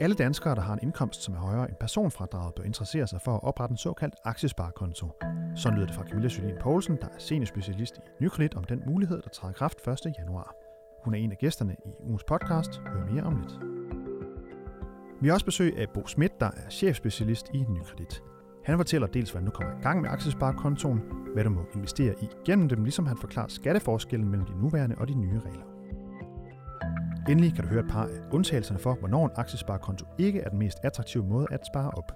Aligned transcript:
Alle 0.00 0.14
danskere, 0.14 0.54
der 0.54 0.60
har 0.60 0.72
en 0.72 0.78
indkomst, 0.82 1.22
som 1.22 1.34
er 1.34 1.38
højere 1.38 1.68
end 1.68 1.76
personfradraget, 1.80 2.54
bør 2.54 2.62
interessere 2.64 3.06
sig 3.06 3.20
for 3.20 3.34
at 3.34 3.42
oprette 3.42 3.72
en 3.72 3.76
såkaldt 3.76 4.14
aktiesparekonto. 4.24 5.12
Så 5.56 5.70
lyder 5.70 5.86
det 5.86 5.94
fra 5.94 6.04
Camilla 6.04 6.28
Jolien 6.28 6.56
Poulsen, 6.60 6.96
der 7.00 7.06
er 7.06 7.18
seniorspecialist 7.18 7.96
i 7.96 8.00
Nykredit, 8.20 8.54
om 8.54 8.64
den 8.64 8.82
mulighed, 8.86 9.22
der 9.22 9.28
træder 9.28 9.52
kraft 9.54 9.88
1. 9.88 9.98
januar. 10.18 10.54
Hun 11.04 11.14
er 11.14 11.18
en 11.18 11.32
af 11.32 11.38
gæsterne 11.38 11.76
i 11.86 11.90
ugens 12.00 12.24
podcast. 12.24 12.80
Hør 12.86 13.04
mere 13.12 13.22
om 13.22 13.36
lidt. 13.36 13.52
Vi 15.20 15.28
har 15.28 15.34
også 15.34 15.46
besøg 15.46 15.78
af 15.78 15.90
Bo 15.94 16.06
Schmidt, 16.06 16.40
der 16.40 16.46
er 16.46 16.70
chefspecialist 16.70 17.46
i 17.54 17.64
Nykredit. 17.68 18.22
Han 18.64 18.76
fortæller 18.76 19.06
dels, 19.06 19.30
hvordan 19.30 19.46
du 19.46 19.52
kommer 19.52 19.78
i 19.78 19.82
gang 19.82 20.00
med 20.00 20.10
aktiesparekontoen, 20.10 21.02
hvad 21.34 21.44
du 21.44 21.50
må 21.50 21.60
investere 21.74 22.14
i 22.22 22.28
gennem 22.44 22.68
dem, 22.68 22.84
ligesom 22.84 23.06
han 23.06 23.16
forklarer 23.16 23.48
skatteforskellen 23.48 24.28
mellem 24.28 24.46
de 24.46 24.60
nuværende 24.60 24.96
og 24.98 25.08
de 25.08 25.14
nye 25.14 25.40
regler. 25.40 25.75
Endelig 27.28 27.54
kan 27.54 27.64
du 27.64 27.70
høre 27.70 27.80
et 27.84 27.90
par 27.90 28.02
af 28.02 28.20
undtagelserne 28.32 28.80
for, 28.80 28.94
hvornår 28.94 29.26
en 29.26 29.32
aktiesparekonto 29.36 30.06
ikke 30.18 30.40
er 30.40 30.48
den 30.48 30.58
mest 30.58 30.78
attraktive 30.82 31.24
måde 31.24 31.46
at 31.50 31.66
spare 31.66 31.90
op. 31.90 32.12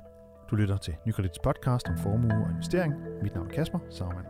Du 0.51 0.57
lytter 0.57 0.77
til 0.77 0.95
Nykredits 1.07 1.39
podcast 1.39 1.89
om 1.89 1.99
formue 1.99 2.45
og 2.45 2.51
investering. 2.51 2.95
Mit 3.23 3.35
navn 3.35 3.47
er 3.47 3.51
Kasper 3.51 3.79
Saumann. 3.91 4.27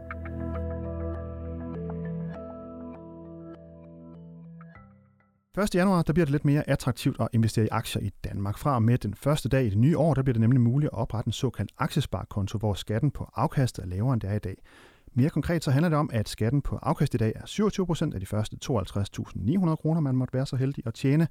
Første 5.54 5.78
januar 5.78 6.02
der 6.02 6.12
bliver 6.12 6.27
det 6.27 6.32
lidt 6.32 6.45
mere 6.45 6.70
attraktivt 6.70 7.20
at 7.20 7.28
investere 7.32 7.65
i 7.65 7.68
aktier 7.68 8.02
i 8.02 8.10
Danmark. 8.24 8.59
Fra 8.59 8.74
og 8.74 8.82
med 8.82 8.98
den 8.98 9.15
første 9.15 9.48
dag 9.48 9.65
i 9.65 9.70
det 9.70 9.78
nye 9.78 9.98
år, 9.98 10.15
der 10.15 10.23
bliver 10.23 10.34
det 10.34 10.40
nemlig 10.40 10.60
muligt 10.60 10.90
at 10.92 10.98
oprette 10.98 11.28
en 11.28 11.32
såkaldt 11.32 11.73
aktiesparekonto, 11.78 12.59
hvor 12.59 12.74
skatten 12.74 13.10
på 13.10 13.30
afkastet 13.34 13.82
er 13.82 13.88
lavere 13.88 14.12
end 14.12 14.20
det 14.20 14.30
er 14.30 14.34
i 14.34 14.38
dag. 14.38 14.56
Mere 15.14 15.30
konkret 15.30 15.64
så 15.64 15.70
handler 15.70 15.88
det 15.88 15.98
om, 15.98 16.10
at 16.12 16.28
skatten 16.28 16.62
på 16.62 16.77
afkast 16.77 17.14
i 17.14 17.16
dag 17.16 17.32
er 17.37 17.46
27 17.46 17.87
procent 17.87 18.14
af 18.14 18.20
de 18.20 18.27
første 18.27 18.56
52.900 18.64 19.74
kroner, 19.74 20.01
man 20.01 20.16
måtte 20.16 20.34
være 20.34 20.46
så 20.46 20.56
heldig 20.56 20.87
at 20.87 20.95
tjene. 20.95 21.28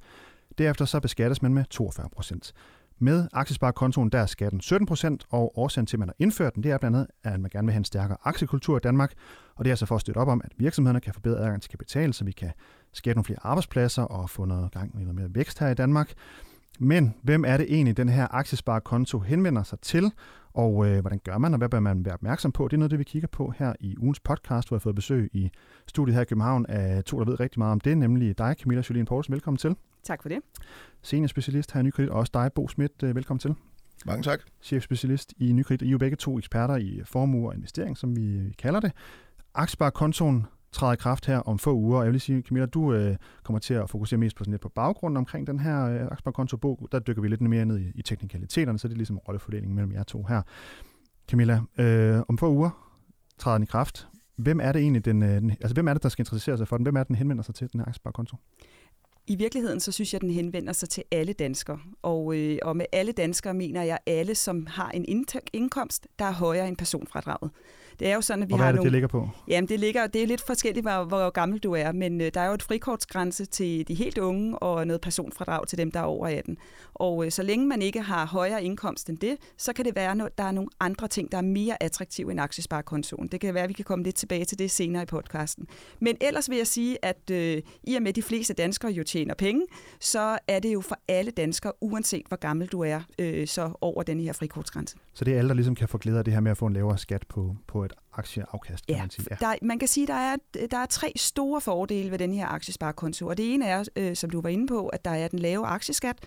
Derefter 0.57 0.85
så 0.85 0.99
beskattes 0.99 1.41
man 1.41 1.53
med 1.53 1.65
42 1.69 2.09
procent. 2.09 2.53
Med 3.01 3.27
aktiesparekontoen 3.33 4.09
der 4.09 4.19
er 4.19 4.25
skatten 4.25 4.61
17 4.61 4.87
procent, 4.87 5.25
og 5.29 5.57
årsagen 5.57 5.85
til, 5.85 5.95
at 5.95 5.99
man 5.99 6.07
har 6.07 6.15
indført 6.19 6.55
den, 6.55 6.63
det 6.63 6.71
er 6.71 6.77
blandt 6.77 6.97
andet, 6.97 7.07
at 7.23 7.39
man 7.39 7.49
gerne 7.51 7.65
vil 7.65 7.73
have 7.73 7.77
en 7.77 7.85
stærkere 7.85 8.17
aktiekultur 8.23 8.77
i 8.77 8.79
Danmark, 8.79 9.13
og 9.55 9.65
det 9.65 9.69
er 9.69 9.73
altså 9.73 9.85
for 9.85 9.95
at 9.95 10.01
støtte 10.01 10.17
op 10.17 10.27
om, 10.27 10.41
at 10.43 10.51
virksomhederne 10.57 11.01
kan 11.01 11.13
forbedre 11.13 11.39
adgang 11.39 11.61
til 11.61 11.71
kapital, 11.71 12.13
så 12.13 12.25
vi 12.25 12.31
kan 12.31 12.51
skabe 12.93 13.15
nogle 13.15 13.25
flere 13.25 13.39
arbejdspladser 13.43 14.03
og 14.03 14.29
få 14.29 14.45
noget 14.45 14.71
gang 14.71 14.95
med 14.95 15.03
noget 15.03 15.15
mere 15.15 15.35
vækst 15.35 15.59
her 15.59 15.69
i 15.69 15.73
Danmark. 15.73 16.13
Men 16.79 17.15
hvem 17.23 17.45
er 17.47 17.57
det 17.57 17.65
egentlig, 17.69 17.97
den 17.97 18.09
her 18.09 18.27
aktiesparekonto 18.31 19.19
henvender 19.19 19.63
sig 19.63 19.79
til, 19.79 20.11
og 20.59 20.87
øh, 20.87 20.99
hvordan 21.01 21.19
gør 21.23 21.37
man, 21.37 21.53
og 21.53 21.57
hvad 21.57 21.69
bør 21.69 21.79
man 21.79 22.05
være 22.05 22.13
opmærksom 22.13 22.51
på? 22.51 22.67
Det 22.67 22.73
er 22.73 22.77
noget, 22.77 22.91
det 22.91 22.99
vi 22.99 23.03
kigger 23.03 23.27
på 23.27 23.53
her 23.57 23.73
i 23.79 23.95
ugens 23.97 24.19
podcast, 24.19 24.67
hvor 24.67 24.75
jeg 24.75 24.79
har 24.79 24.83
fået 24.83 24.95
besøg 24.95 25.29
i 25.33 25.51
studiet 25.87 26.15
her 26.15 26.21
i 26.21 26.25
København 26.25 26.65
af 26.69 27.03
to, 27.03 27.19
der 27.19 27.25
ved 27.25 27.39
rigtig 27.39 27.59
meget 27.59 27.71
om 27.71 27.79
det, 27.79 27.97
nemlig 27.97 28.37
dig, 28.37 28.55
Camilla 28.59 28.83
Jolien 28.89 29.05
Poulsen. 29.05 29.33
Velkommen 29.33 29.57
til. 29.57 29.75
Tak 30.03 30.21
for 30.21 30.29
det. 30.29 30.39
Seniorspecialist 31.01 31.71
her 31.71 31.79
i 31.79 31.83
Nykredit, 31.83 32.09
og 32.09 32.19
også 32.19 32.31
dig, 32.33 32.51
Bo 32.55 32.67
Schmidt. 32.67 33.03
Øh, 33.03 33.15
velkommen 33.15 33.39
til. 33.39 33.55
Mange 34.05 34.23
tak. 34.23 34.39
Chefspecialist 34.61 35.33
i 35.37 35.51
Nykredit. 35.53 35.81
I 35.81 35.85
er 35.87 35.91
jo 35.91 35.97
begge 35.97 36.17
to 36.17 36.37
eksperter 36.37 36.75
i 36.75 37.01
formue 37.05 37.49
og 37.49 37.55
investering, 37.55 37.97
som 37.97 38.15
vi 38.15 38.55
kalder 38.57 38.79
det. 38.79 38.91
Aktiesparekontoen 39.53 40.45
træder 40.71 40.93
i 40.93 40.95
kraft 40.95 41.25
her 41.25 41.37
om 41.37 41.59
få 41.59 41.73
uger. 41.73 41.97
Og 41.97 42.03
jeg 42.03 42.13
vil 42.13 42.21
sige, 42.21 42.41
Camilla, 42.41 42.65
du 42.65 42.93
øh, 42.93 43.15
kommer 43.43 43.59
til 43.59 43.73
at 43.73 43.89
fokusere 43.89 44.17
mest 44.17 44.35
på, 44.35 44.43
sådan 44.43 44.51
lidt 44.51 44.61
på 44.61 44.69
baggrunden 44.69 45.17
omkring 45.17 45.47
den 45.47 45.59
her 45.59 45.85
øh, 45.85 46.01
aktiesparekonto-bog. 46.01 46.87
Der 46.91 46.99
dykker 46.99 47.21
vi 47.21 47.27
lidt 47.27 47.41
mere 47.41 47.65
ned 47.65 47.79
i, 47.79 47.91
i 47.95 48.01
teknikaliteterne, 48.01 48.79
så 48.79 48.87
det 48.87 48.93
er 48.93 48.97
ligesom 48.97 49.17
rollefordelingen 49.17 49.75
mellem 49.75 49.91
jer 49.91 50.03
to 50.03 50.23
her. 50.23 50.41
Camilla, 51.27 51.61
øh, 51.77 52.21
om 52.27 52.37
få 52.37 52.49
uger 52.49 52.69
træder 53.37 53.57
den 53.57 53.63
i 53.63 53.65
kraft. 53.65 54.07
Hvem 54.35 54.59
er 54.59 54.71
det 54.71 54.81
egentlig, 54.81 55.05
den, 55.05 55.23
øh, 55.23 55.29
den, 55.29 55.51
altså 55.51 55.73
hvem 55.73 55.87
er 55.87 55.93
det, 55.93 56.03
der 56.03 56.09
skal 56.09 56.21
interessere 56.21 56.57
sig 56.57 56.67
for 56.67 56.77
den? 56.77 56.83
Hvem 56.83 56.95
er 56.95 56.99
det, 56.99 57.07
den 57.07 57.15
henvender 57.15 57.43
sig 57.43 57.55
til, 57.55 57.71
den 57.71 57.79
her 57.79 57.85
aktiesparekonto? 57.85 58.37
I 59.27 59.35
virkeligheden 59.35 59.79
så 59.79 59.91
synes 59.91 60.13
jeg, 60.13 60.17
at 60.17 60.21
den 60.21 60.31
henvender 60.31 60.73
sig 60.73 60.89
til 60.89 61.03
alle 61.11 61.33
danskere. 61.33 61.79
Og, 62.01 62.35
øh, 62.35 62.57
og 62.61 62.77
med 62.77 62.85
alle 62.91 63.11
danskere 63.11 63.53
mener 63.53 63.83
jeg 63.83 63.99
alle, 64.05 64.35
som 64.35 64.67
har 64.69 64.89
en 64.89 65.05
indkomst, 65.53 66.07
der 66.19 66.25
er 66.25 66.31
højere 66.31 66.67
end 66.67 66.77
personfradraget. 66.77 67.51
Det 67.99 68.07
er 68.07 68.15
jo 68.15 68.21
sådan, 68.21 68.43
at 68.43 68.49
vi 68.49 68.53
og 68.53 68.57
hvad 68.57 68.65
har 68.65 68.67
er 68.67 68.71
det, 68.71 68.77
nogle... 68.77 68.85
det 68.85 68.91
ligger 68.91 69.07
på? 69.07 69.29
Jamen, 69.47 69.67
det, 69.69 69.79
ligger, 69.79 70.07
det 70.07 70.23
er 70.23 70.27
lidt 70.27 70.41
forskelligt, 70.41 70.83
hvor, 70.83 71.03
hvor 71.03 71.29
gammel 71.29 71.59
du 71.59 71.73
er, 71.73 71.91
men 71.91 72.21
øh, 72.21 72.31
der 72.33 72.41
er 72.41 72.47
jo 72.47 72.53
et 72.53 72.63
frikortsgrænse 72.63 73.45
til 73.45 73.87
de 73.87 73.93
helt 73.93 74.17
unge 74.17 74.59
og 74.59 74.87
noget 74.87 75.01
personfradrag 75.01 75.67
til 75.67 75.77
dem, 75.77 75.91
der 75.91 75.99
er 75.99 76.03
over 76.03 76.27
18. 76.27 76.57
Og 76.93 77.25
øh, 77.25 77.31
så 77.31 77.43
længe 77.43 77.67
man 77.67 77.81
ikke 77.81 78.01
har 78.01 78.25
højere 78.25 78.63
indkomst 78.63 79.09
end 79.09 79.17
det, 79.17 79.37
så 79.57 79.73
kan 79.73 79.85
det 79.85 79.95
være, 79.95 80.11
at 80.11 80.37
der 80.37 80.43
er 80.43 80.51
nogle 80.51 80.69
andre 80.79 81.07
ting, 81.07 81.31
der 81.31 81.37
er 81.37 81.41
mere 81.41 81.83
attraktive 81.83 82.31
end 82.31 82.41
aktiesparekontoen. 82.41 83.27
Det 83.27 83.39
kan 83.39 83.53
være, 83.53 83.63
at 83.63 83.69
vi 83.69 83.73
kan 83.73 83.85
komme 83.85 84.03
lidt 84.03 84.15
tilbage 84.15 84.45
til 84.45 84.59
det 84.59 84.71
senere 84.71 85.03
i 85.03 85.05
podcasten. 85.05 85.67
Men 85.99 86.17
ellers 86.21 86.49
vil 86.49 86.57
jeg 86.57 86.67
sige, 86.67 87.05
at 87.05 87.31
øh, 87.31 87.61
i 87.83 87.95
og 87.95 88.01
med 88.01 88.13
de 88.13 88.21
fleste 88.21 88.53
danskere 88.53 88.91
jo 88.91 89.03
tjener 89.03 89.33
penge, 89.33 89.65
så 89.99 90.37
er 90.47 90.59
det 90.59 90.73
jo 90.73 90.81
for 90.81 90.99
alle 91.07 91.31
danskere, 91.31 91.73
uanset 91.81 92.25
hvor 92.27 92.37
gammel 92.37 92.67
du 92.67 92.81
er, 92.81 93.01
øh, 93.19 93.47
så 93.47 93.71
over 93.81 94.03
den 94.03 94.19
her 94.19 94.33
frikortsgrænse. 94.33 94.95
Så 95.13 95.25
det 95.25 95.33
er 95.33 95.37
alle, 95.37 95.49
der 95.49 95.55
ligesom 95.55 95.75
kan 95.75 95.87
få 95.87 95.97
glæde 95.97 96.17
af 96.17 96.25
det 96.25 96.33
her 96.33 96.41
med 96.41 96.51
at 96.51 96.57
få 96.57 96.65
en 96.65 96.73
lavere 96.73 96.97
skat 96.97 97.23
på, 97.29 97.55
på 97.67 97.83
et 97.91 97.97
aktieafkast, 98.13 98.85
kan 98.85 98.95
ja, 98.95 99.01
man 99.01 99.09
sige. 99.09 99.25
Ja, 99.31 99.35
der, 99.39 99.55
man 99.61 99.79
kan 99.79 99.87
sige, 99.87 100.03
at 100.03 100.07
der 100.07 100.13
er, 100.63 100.67
der 100.67 100.77
er 100.77 100.85
tre 100.85 101.13
store 101.15 101.61
fordele 101.61 102.11
ved 102.11 102.19
den 102.19 102.33
her 102.33 102.47
aktiesparekonto. 102.47 103.27
Og 103.27 103.37
det 103.37 103.53
ene 103.53 103.65
er, 103.65 103.83
øh, 103.95 104.15
som 104.15 104.29
du 104.29 104.41
var 104.41 104.49
inde 104.49 104.67
på, 104.67 104.87
at 104.87 105.05
der 105.05 105.11
er 105.11 105.27
den 105.27 105.39
lave 105.39 105.65
aktieskat. 105.65 106.17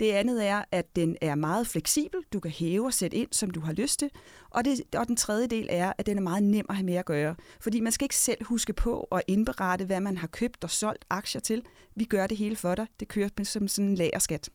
Det 0.00 0.12
andet 0.12 0.46
er, 0.46 0.64
at 0.72 0.96
den 0.96 1.16
er 1.20 1.34
meget 1.34 1.66
fleksibel. 1.66 2.20
Du 2.32 2.40
kan 2.40 2.50
hæve 2.50 2.86
og 2.86 2.94
sætte 2.94 3.16
ind, 3.16 3.28
som 3.32 3.50
du 3.50 3.60
har 3.60 3.72
lyst 3.72 3.98
til. 3.98 4.10
Og, 4.50 4.64
det, 4.64 4.80
og 4.96 5.08
den 5.08 5.16
tredje 5.16 5.46
del 5.46 5.66
er, 5.70 5.92
at 5.98 6.06
den 6.06 6.18
er 6.18 6.22
meget 6.22 6.42
nem 6.42 6.66
at 6.68 6.76
have 6.76 6.86
med 6.86 6.94
at 6.94 7.04
gøre. 7.04 7.34
Fordi 7.60 7.80
man 7.80 7.92
skal 7.92 8.04
ikke 8.04 8.16
selv 8.16 8.44
huske 8.44 8.72
på 8.72 9.00
at 9.00 9.22
indberette, 9.26 9.84
hvad 9.84 10.00
man 10.00 10.16
har 10.16 10.26
købt 10.26 10.64
og 10.64 10.70
solgt 10.70 11.04
aktier 11.10 11.40
til. 11.40 11.62
Vi 11.94 12.04
gør 12.04 12.26
det 12.26 12.36
hele 12.36 12.56
for 12.56 12.74
dig. 12.74 12.86
Det 13.00 13.08
kører 13.08 13.28
som 13.44 13.68
sådan 13.68 13.88
en 13.88 13.94
lagerskat. 13.94 14.48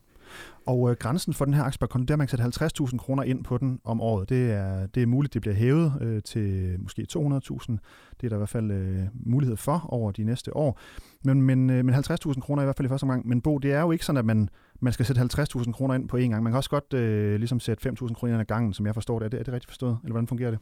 Og 0.66 0.90
øh, 0.90 0.96
grænsen 0.96 1.34
for 1.34 1.46
den 1.46 1.54
her 1.54 1.64
aktiesparekonto, 1.64 2.06
der 2.06 2.14
har 2.14 2.18
man 2.18 2.28
sat 2.28 2.62
50.000 2.82 2.98
kroner 2.98 3.24
ind 3.24 3.44
på 3.44 3.58
den 3.58 3.80
om 3.84 4.02
året. 4.02 4.30
Det 4.30 4.52
er, 4.52 4.86
det 4.86 5.04
er 5.04 5.08
muligt, 5.08 5.34
det 5.34 5.42
bliver 5.42 5.56
hævet 5.56 5.94
øh, 6.02 6.22
til 6.24 6.76
måske 6.80 7.08
200.000. 7.18 7.18
Det 7.22 8.26
er 8.26 8.30
der 8.30 8.36
i 8.36 8.38
hvert 8.38 8.50
fald 8.50 8.72
øh, 8.72 9.04
mulighed 9.14 9.58
for 9.58 9.86
over 9.90 10.12
de 10.12 10.24
næste 10.24 10.56
år. 10.56 10.80
Men, 11.24 11.42
men, 11.42 11.70
øh, 11.70 11.86
men 11.86 11.96
50.000 11.96 12.40
kroner 12.40 12.62
i 12.62 12.66
hvert 12.66 12.78
fald 12.78 12.86
i 12.86 12.90
første 12.90 13.04
omgang. 13.04 13.28
Men 13.28 13.42
Bo, 13.42 13.58
det 13.58 13.74
er 13.74 13.82
jo 13.82 13.92
ikke 13.92 14.06
sådan, 14.06 14.20
at 14.20 14.26
man, 14.26 14.50
man 14.80 14.94
skal 14.94 15.06
sætte 15.06 15.22
50.000 15.22 15.72
kroner 15.72 15.96
ind 15.96 16.08
på 16.08 16.18
én 16.18 16.20
gang. 16.20 16.44
Man 16.44 16.52
kan 16.52 16.58
også 16.58 16.70
godt 16.70 16.94
øh, 16.94 17.36
ligesom 17.36 17.60
sætte 17.60 17.90
5.000 17.90 18.14
kroner 18.14 18.34
ind 18.34 18.42
ad 18.42 18.46
gangen, 18.46 18.74
som 18.74 18.86
jeg 18.86 18.94
forstår 18.94 19.20
det. 19.20 19.26
Er 19.26 19.30
det, 19.30 19.40
er 19.40 19.44
det 19.44 19.54
rigtigt 19.54 19.72
forstået? 19.72 19.98
Eller 20.04 20.12
hvordan 20.12 20.28
fungerer 20.28 20.52
det? 20.52 20.60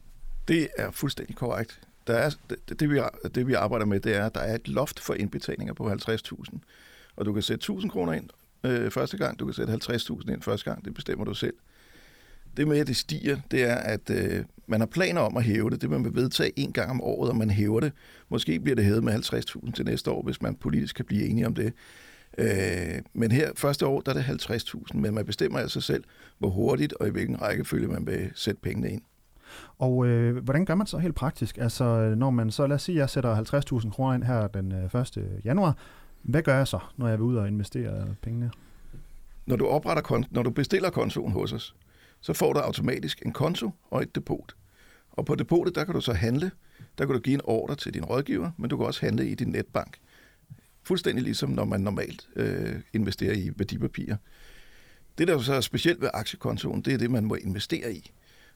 Det 0.48 0.68
er 0.78 0.90
fuldstændig 0.90 1.36
korrekt. 1.36 1.80
Der 2.06 2.14
er, 2.14 2.30
det, 2.50 2.80
det, 2.80 2.90
vi, 2.90 3.00
det, 3.34 3.46
vi 3.46 3.54
arbejder 3.54 3.86
med, 3.86 4.00
det 4.00 4.16
er, 4.16 4.26
at 4.26 4.34
der 4.34 4.40
er 4.40 4.54
et 4.54 4.68
loft 4.68 5.00
for 5.00 5.14
indbetalinger 5.14 5.74
på 5.74 5.90
50.000. 5.90 6.58
Og 7.16 7.26
du 7.26 7.32
kan 7.32 7.42
sætte 7.42 7.72
1.000 7.72 7.88
kroner 7.88 8.12
ind, 8.12 8.30
øh, 8.64 8.90
første 8.90 9.16
gang. 9.16 9.38
Du 9.38 9.44
kan 9.44 9.54
sætte 9.54 9.72
50.000 9.72 10.32
ind 10.32 10.42
første 10.42 10.70
gang. 10.70 10.84
Det 10.84 10.94
bestemmer 10.94 11.24
du 11.24 11.34
selv. 11.34 11.54
Det 12.56 12.68
med, 12.68 12.78
at 12.78 12.86
det 12.86 12.96
stiger, 12.96 13.36
det 13.50 13.62
er, 13.62 13.74
at 13.74 14.10
øh, 14.10 14.44
man 14.66 14.80
har 14.80 14.86
planer 14.86 15.20
om 15.20 15.36
at 15.36 15.44
hæve 15.44 15.70
det. 15.70 15.82
Det 15.82 15.90
man 15.90 16.04
vil 16.04 16.14
vedtage 16.14 16.58
en 16.58 16.72
gang 16.72 16.90
om 16.90 17.00
året, 17.02 17.30
og 17.30 17.36
man 17.36 17.50
hæver 17.50 17.80
det. 17.80 17.92
Måske 18.28 18.60
bliver 18.60 18.76
det 18.76 18.84
hævet 18.84 19.04
med 19.04 19.12
50.000 19.12 19.72
til 19.72 19.84
næste 19.84 20.10
år, 20.10 20.22
hvis 20.22 20.42
man 20.42 20.54
politisk 20.54 20.96
kan 20.96 21.04
blive 21.04 21.26
enige 21.26 21.46
om 21.46 21.54
det. 21.54 21.72
Øh, 22.38 23.02
men 23.14 23.30
her 23.30 23.50
første 23.56 23.86
år, 23.86 24.00
der 24.00 24.10
er 24.10 24.36
det 24.36 24.50
50.000, 24.50 24.98
men 24.98 25.14
man 25.14 25.26
bestemmer 25.26 25.58
altså 25.58 25.80
selv, 25.80 26.04
hvor 26.38 26.48
hurtigt 26.48 26.92
og 26.92 27.06
i 27.06 27.10
hvilken 27.10 27.42
rækkefølge 27.42 27.88
man 27.88 28.06
vil 28.06 28.30
sætte 28.34 28.60
pengene 28.60 28.90
ind. 28.90 29.02
Og 29.78 30.06
øh, 30.06 30.36
hvordan 30.36 30.64
gør 30.64 30.74
man 30.74 30.86
så 30.86 30.98
helt 30.98 31.14
praktisk? 31.14 31.58
Altså, 31.58 32.14
når 32.16 32.30
man 32.30 32.50
så, 32.50 32.66
lad 32.66 32.74
os 32.74 32.82
sige, 32.82 32.98
jeg 32.98 33.10
sætter 33.10 33.36
50.000 33.82 33.90
kroner 33.90 34.14
ind 34.14 34.22
her 34.22 34.46
den 34.46 34.72
øh, 34.72 35.00
1. 35.00 35.40
Januar, 35.44 35.76
hvad 36.22 36.42
gør 36.42 36.56
jeg 36.56 36.68
så, 36.68 36.78
når 36.96 37.08
jeg 37.08 37.18
vil 37.18 37.24
ud 37.24 37.36
og 37.36 37.48
investere 37.48 38.14
pengene? 38.22 38.50
Når 39.46 39.56
du, 39.56 39.66
opretter, 39.66 40.22
når 40.30 40.42
du 40.42 40.50
bestiller 40.50 40.90
kontoen 40.90 41.32
hos 41.32 41.52
os, 41.52 41.74
så 42.20 42.32
får 42.32 42.52
du 42.52 42.58
automatisk 42.58 43.22
en 43.26 43.32
konto 43.32 43.70
og 43.90 44.02
et 44.02 44.14
depot. 44.14 44.56
Og 45.10 45.26
på 45.26 45.34
depotet, 45.34 45.74
der 45.74 45.84
kan 45.84 45.94
du 45.94 46.00
så 46.00 46.12
handle. 46.12 46.50
Der 46.98 47.06
kan 47.06 47.14
du 47.14 47.20
give 47.20 47.34
en 47.34 47.40
ordre 47.44 47.74
til 47.74 47.94
din 47.94 48.04
rådgiver, 48.04 48.50
men 48.56 48.70
du 48.70 48.76
kan 48.76 48.86
også 48.86 49.00
handle 49.00 49.28
i 49.28 49.34
din 49.34 49.48
netbank. 49.48 49.98
Fuldstændig 50.82 51.24
ligesom 51.24 51.50
når 51.50 51.64
man 51.64 51.80
normalt 51.80 52.28
øh, 52.36 52.80
investerer 52.92 53.34
i 53.34 53.50
værdipapirer. 53.56 54.16
Det, 55.18 55.28
der 55.28 55.38
så 55.38 55.54
er 55.54 55.60
specielt 55.60 56.00
ved 56.00 56.10
aktiekontoen, 56.14 56.82
det 56.82 56.94
er 56.94 56.98
det, 56.98 57.10
man 57.10 57.24
må 57.24 57.34
investere 57.34 57.94
i. 57.94 58.10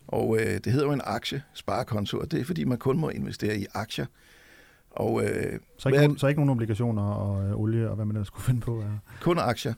Og 0.06 0.38
øh, 0.40 0.46
det 0.46 0.66
hedder 0.66 0.86
jo 0.86 0.92
en 0.92 1.00
aktiesparekonto, 1.04 2.18
og 2.18 2.30
det 2.30 2.40
er 2.40 2.44
fordi, 2.44 2.64
man 2.64 2.78
kun 2.78 2.98
må 2.98 3.08
investere 3.08 3.58
i 3.58 3.66
aktier. 3.74 4.06
Og, 4.96 5.24
øh, 5.24 5.60
så, 5.78 5.88
ikke 5.88 5.98
hvad, 5.98 6.08
nogen, 6.08 6.18
så 6.18 6.26
ikke 6.26 6.40
nogen 6.40 6.50
obligationer 6.50 7.02
og 7.02 7.48
øh, 7.48 7.60
olie 7.60 7.90
og 7.90 7.96
hvad 7.96 8.04
man 8.04 8.16
ellers 8.16 8.26
skulle 8.26 8.44
finde 8.44 8.60
på? 8.60 8.80
Ja. 8.80 8.86
Kun 9.20 9.38
aktier. 9.38 9.74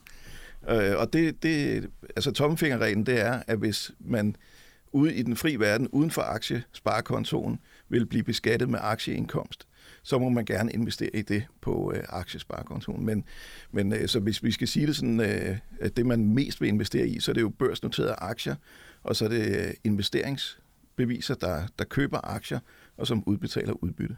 Øh, 0.69 0.97
og 0.97 1.13
det, 1.13 1.43
det, 1.43 1.89
altså 2.15 2.31
tommelfingerreglen, 2.31 3.05
det 3.05 3.21
er, 3.21 3.43
at 3.47 3.57
hvis 3.57 3.91
man 3.99 4.35
ude 4.91 5.15
i 5.15 5.21
den 5.21 5.35
fri 5.35 5.55
verden, 5.55 5.87
uden 5.87 6.11
for 6.11 6.21
aktiesparekontoen, 6.21 7.59
vil 7.89 8.05
blive 8.05 8.23
beskattet 8.23 8.69
med 8.69 8.79
aktieindkomst, 8.81 9.67
så 10.03 10.19
må 10.19 10.29
man 10.29 10.45
gerne 10.45 10.71
investere 10.71 11.15
i 11.15 11.21
det 11.21 11.43
på 11.61 11.93
øh, 11.95 12.03
aktiesparekontoen. 12.09 13.05
Men, 13.05 13.23
men 13.71 13.93
øh, 13.93 14.07
så 14.07 14.19
hvis 14.19 14.43
vi 14.43 14.51
skal 14.51 14.67
sige 14.67 14.87
det 14.87 14.95
sådan, 14.95 15.19
øh, 15.19 15.57
at 15.79 15.97
det 15.97 16.05
man 16.05 16.25
mest 16.25 16.61
vil 16.61 16.69
investere 16.69 17.07
i, 17.07 17.19
så 17.19 17.31
er 17.31 17.33
det 17.33 17.41
jo 17.41 17.49
børsnoterede 17.49 18.13
aktier, 18.13 18.55
og 19.03 19.15
så 19.15 19.25
er 19.25 19.29
det 19.29 19.67
øh, 19.67 19.73
investeringsbeviser, 19.83 21.35
der, 21.35 21.67
der 21.79 21.85
køber 21.85 22.19
aktier, 22.23 22.59
og 22.97 23.07
som 23.07 23.23
udbetaler 23.25 23.73
udbytte. 23.83 24.15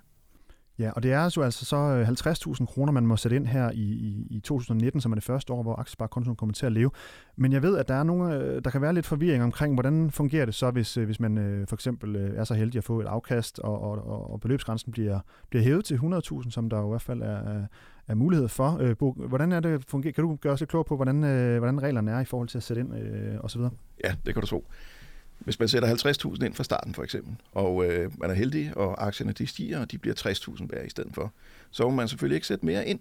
Ja, 0.80 0.92
og 0.92 1.04
det 1.04 1.12
er 1.12 1.34
jo 1.38 1.44
altså 1.44 1.66
så 1.66 1.78
øh, 1.78 2.08
50.000 2.08 2.66
kroner, 2.66 2.92
man 2.92 3.08
må 3.08 3.18
sætte 3.18 3.36
ind 3.36 3.48
her 3.48 3.72
i, 3.72 3.82
i, 3.82 4.28
i 4.30 4.40
2019, 4.40 5.02
som 5.02 5.12
er 5.12 5.16
det 5.16 5.24
første 5.24 5.54
år, 5.54 5.64
hvor 5.64 5.76
aktiesparekontoen 5.76 6.36
kommer 6.36 6.54
til 6.54 6.66
at 6.66 6.72
leve. 6.72 6.92
Men 7.36 7.54
jeg 7.54 7.62
ved, 7.62 7.78
at 7.78 7.88
der 7.88 7.94
er 7.94 8.04
nogle, 8.04 8.36
øh, 8.36 8.62
der 8.64 8.70
kan 8.70 8.82
være 8.82 8.94
lidt 8.94 9.06
forvirring 9.06 9.44
omkring, 9.44 9.74
hvordan 9.74 10.12
fungerer 10.12 10.46
det 10.46 10.56
så, 10.56 10.72
hvis, 10.72 10.98
øh, 10.98 11.06
hvis 11.06 11.20
man 11.20 11.66
for 11.70 11.76
eksempel 11.76 12.34
er 12.36 12.44
så 12.44 12.54
heldig 12.54 12.78
at 12.78 12.84
få 12.84 13.00
et 13.00 13.06
afkast, 13.06 13.60
og, 13.60 13.82
og, 13.82 14.32
og 14.32 14.42
beløbsgrænsen 14.42 14.92
bliver, 14.92 15.20
bliver 15.50 15.64
hævet 15.64 15.86
til 15.86 15.96
100.000, 15.96 16.52
som 16.52 16.70
der 16.70 16.80
jo 16.80 16.86
i 16.86 16.90
hvert 16.90 17.02
fald 17.02 17.22
er, 17.22 17.66
er 18.08 18.16
mulighed 18.16 18.48
for. 18.48 18.94
Bo, 19.00 19.12
hvordan 19.12 19.52
er 19.52 19.60
det 19.60 19.86
fungerer? 19.88 20.14
Kan 20.14 20.24
du 20.24 20.36
gøre 20.36 20.54
os 20.54 20.60
lidt 20.60 20.70
klog 20.70 20.86
på, 20.86 20.96
hvordan, 20.96 21.20
hvordan 21.58 21.84
reglerne 21.84 22.12
er 22.12 22.20
i 22.20 22.26
forhold 22.26 22.48
til 22.48 22.58
at 22.58 22.64
sætte 22.64 22.80
ind 22.80 22.94
osv.? 23.40 23.62
Ja, 24.04 24.16
det 24.26 24.34
kan 24.34 24.42
du 24.42 24.48
tro. 24.48 24.66
Hvis 25.46 25.60
man 25.60 25.68
sætter 25.68 25.96
50.000 26.36 26.46
ind 26.46 26.54
fra 26.54 26.64
starten 26.64 26.96
for 26.96 27.04
eksempel, 27.04 27.36
og 27.52 27.86
øh, 27.86 28.12
man 28.20 28.30
er 28.30 28.34
heldig, 28.34 28.78
og 28.78 29.08
aktierne 29.08 29.32
de 29.32 29.48
stiger, 29.48 29.80
og 29.80 29.92
de 29.92 29.98
bliver 29.98 30.16
60.000 30.16 30.66
værd 30.70 30.86
i 30.86 30.90
stedet 30.90 31.14
for, 31.14 31.34
så 31.72 31.84
må 31.84 31.90
man 31.90 32.08
selvfølgelig 32.08 32.36
ikke 32.36 32.48
sætte 32.48 32.66
mere 32.66 32.88
ind. 32.88 33.00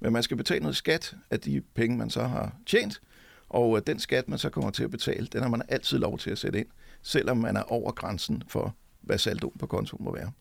Men 0.00 0.12
man 0.12 0.22
skal 0.22 0.36
betale 0.36 0.60
noget 0.60 0.76
skat 0.76 1.14
af 1.30 1.40
de 1.40 1.62
penge, 1.74 1.96
man 1.96 2.10
så 2.10 2.22
har 2.22 2.52
tjent, 2.66 3.00
og 3.48 3.76
øh, 3.76 3.82
den 3.86 3.98
skat, 3.98 4.28
man 4.28 4.38
så 4.38 4.50
kommer 4.50 4.70
til 4.70 4.84
at 4.84 4.90
betale, 4.90 5.26
den 5.26 5.42
har 5.42 5.48
man 5.48 5.62
altid 5.68 5.98
lov 5.98 6.18
til 6.18 6.30
at 6.30 6.38
sætte 6.38 6.58
ind, 6.58 6.66
selvom 7.02 7.36
man 7.36 7.56
er 7.56 7.62
over 7.62 7.92
grænsen 7.92 8.42
for, 8.48 8.74
hvad 9.00 9.18
saldo 9.18 9.52
på 9.58 9.66
kontoen 9.66 10.04
må 10.04 10.14
være. 10.14 10.32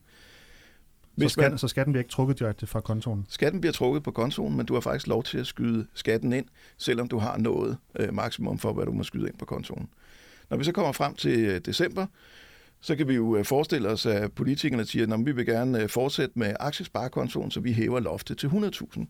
Hvis 1.15 1.31
så, 1.31 1.33
skatten, 1.33 1.51
man, 1.51 1.57
så 1.57 1.67
skatten 1.67 1.93
bliver 1.93 2.01
ikke 2.01 2.11
trukket 2.11 2.39
direkte 2.39 2.67
fra 2.67 2.81
kontoen? 2.81 3.25
Skatten 3.29 3.61
bliver 3.61 3.73
trukket 3.73 4.03
på 4.03 4.11
kontoen, 4.11 4.57
men 4.57 4.65
du 4.65 4.73
har 4.73 4.81
faktisk 4.81 5.07
lov 5.07 5.23
til 5.23 5.37
at 5.37 5.47
skyde 5.47 5.87
skatten 5.93 6.33
ind, 6.33 6.45
selvom 6.77 7.07
du 7.07 7.17
har 7.17 7.37
nået 7.37 7.77
øh, 7.99 8.13
maksimum 8.13 8.59
for, 8.59 8.73
hvad 8.73 8.85
du 8.85 8.91
må 8.91 9.03
skyde 9.03 9.27
ind 9.27 9.37
på 9.37 9.45
kontoen. 9.45 9.89
Når 10.51 10.57
vi 10.57 10.63
så 10.63 10.71
kommer 10.71 10.91
frem 10.91 11.15
til 11.15 11.39
øh, 11.39 11.61
december, 11.65 12.05
så 12.81 12.95
kan 12.95 13.07
vi 13.07 13.13
jo 13.13 13.35
øh, 13.35 13.45
forestille 13.45 13.89
os, 13.89 14.05
at 14.05 14.31
politikerne 14.31 14.85
siger, 14.85 15.13
at 15.13 15.25
vi 15.25 15.31
vil 15.31 15.45
gerne 15.45 15.83
øh, 15.83 15.89
fortsætte 15.89 16.39
med 16.39 16.53
aktiesparekontoen, 16.59 17.51
så 17.51 17.59
vi 17.59 17.73
hæver 17.73 17.99
loftet 17.99 18.37
til 18.37 18.47
100.000. 18.47 19.05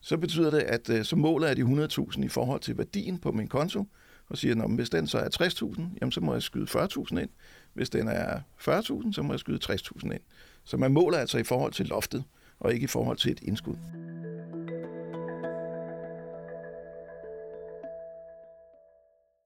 Så 0.00 0.16
betyder 0.16 0.50
det, 0.50 0.58
at 0.58 1.06
så 1.06 1.16
måler 1.16 1.46
jeg 1.46 1.56
de 1.56 1.62
100.000 1.62 2.24
i 2.24 2.28
forhold 2.28 2.60
til 2.60 2.78
værdien 2.78 3.18
på 3.18 3.32
min 3.32 3.48
konto, 3.48 3.84
og 4.28 4.38
siger, 4.38 4.64
at 4.64 4.70
hvis 4.70 4.90
den 4.90 5.06
så 5.06 5.18
er 5.18 5.28
60.000, 5.42 5.82
jamen 6.00 6.12
så 6.12 6.20
må 6.20 6.32
jeg 6.32 6.42
skyde 6.42 6.66
40.000 6.70 7.18
ind. 7.18 7.30
Hvis 7.74 7.90
den 7.90 8.08
er 8.08 8.40
40.000, 8.60 9.12
så 9.12 9.22
må 9.22 9.32
jeg 9.32 9.40
skyde 9.40 9.58
60.000 9.64 10.04
ind. 10.04 10.20
Så 10.64 10.76
man 10.76 10.92
måler 10.92 11.18
altså 11.18 11.38
i 11.38 11.44
forhold 11.44 11.72
til 11.72 11.86
loftet, 11.86 12.24
og 12.60 12.74
ikke 12.74 12.84
i 12.84 12.86
forhold 12.86 13.16
til 13.16 13.32
et 13.32 13.40
indskud. 13.42 13.76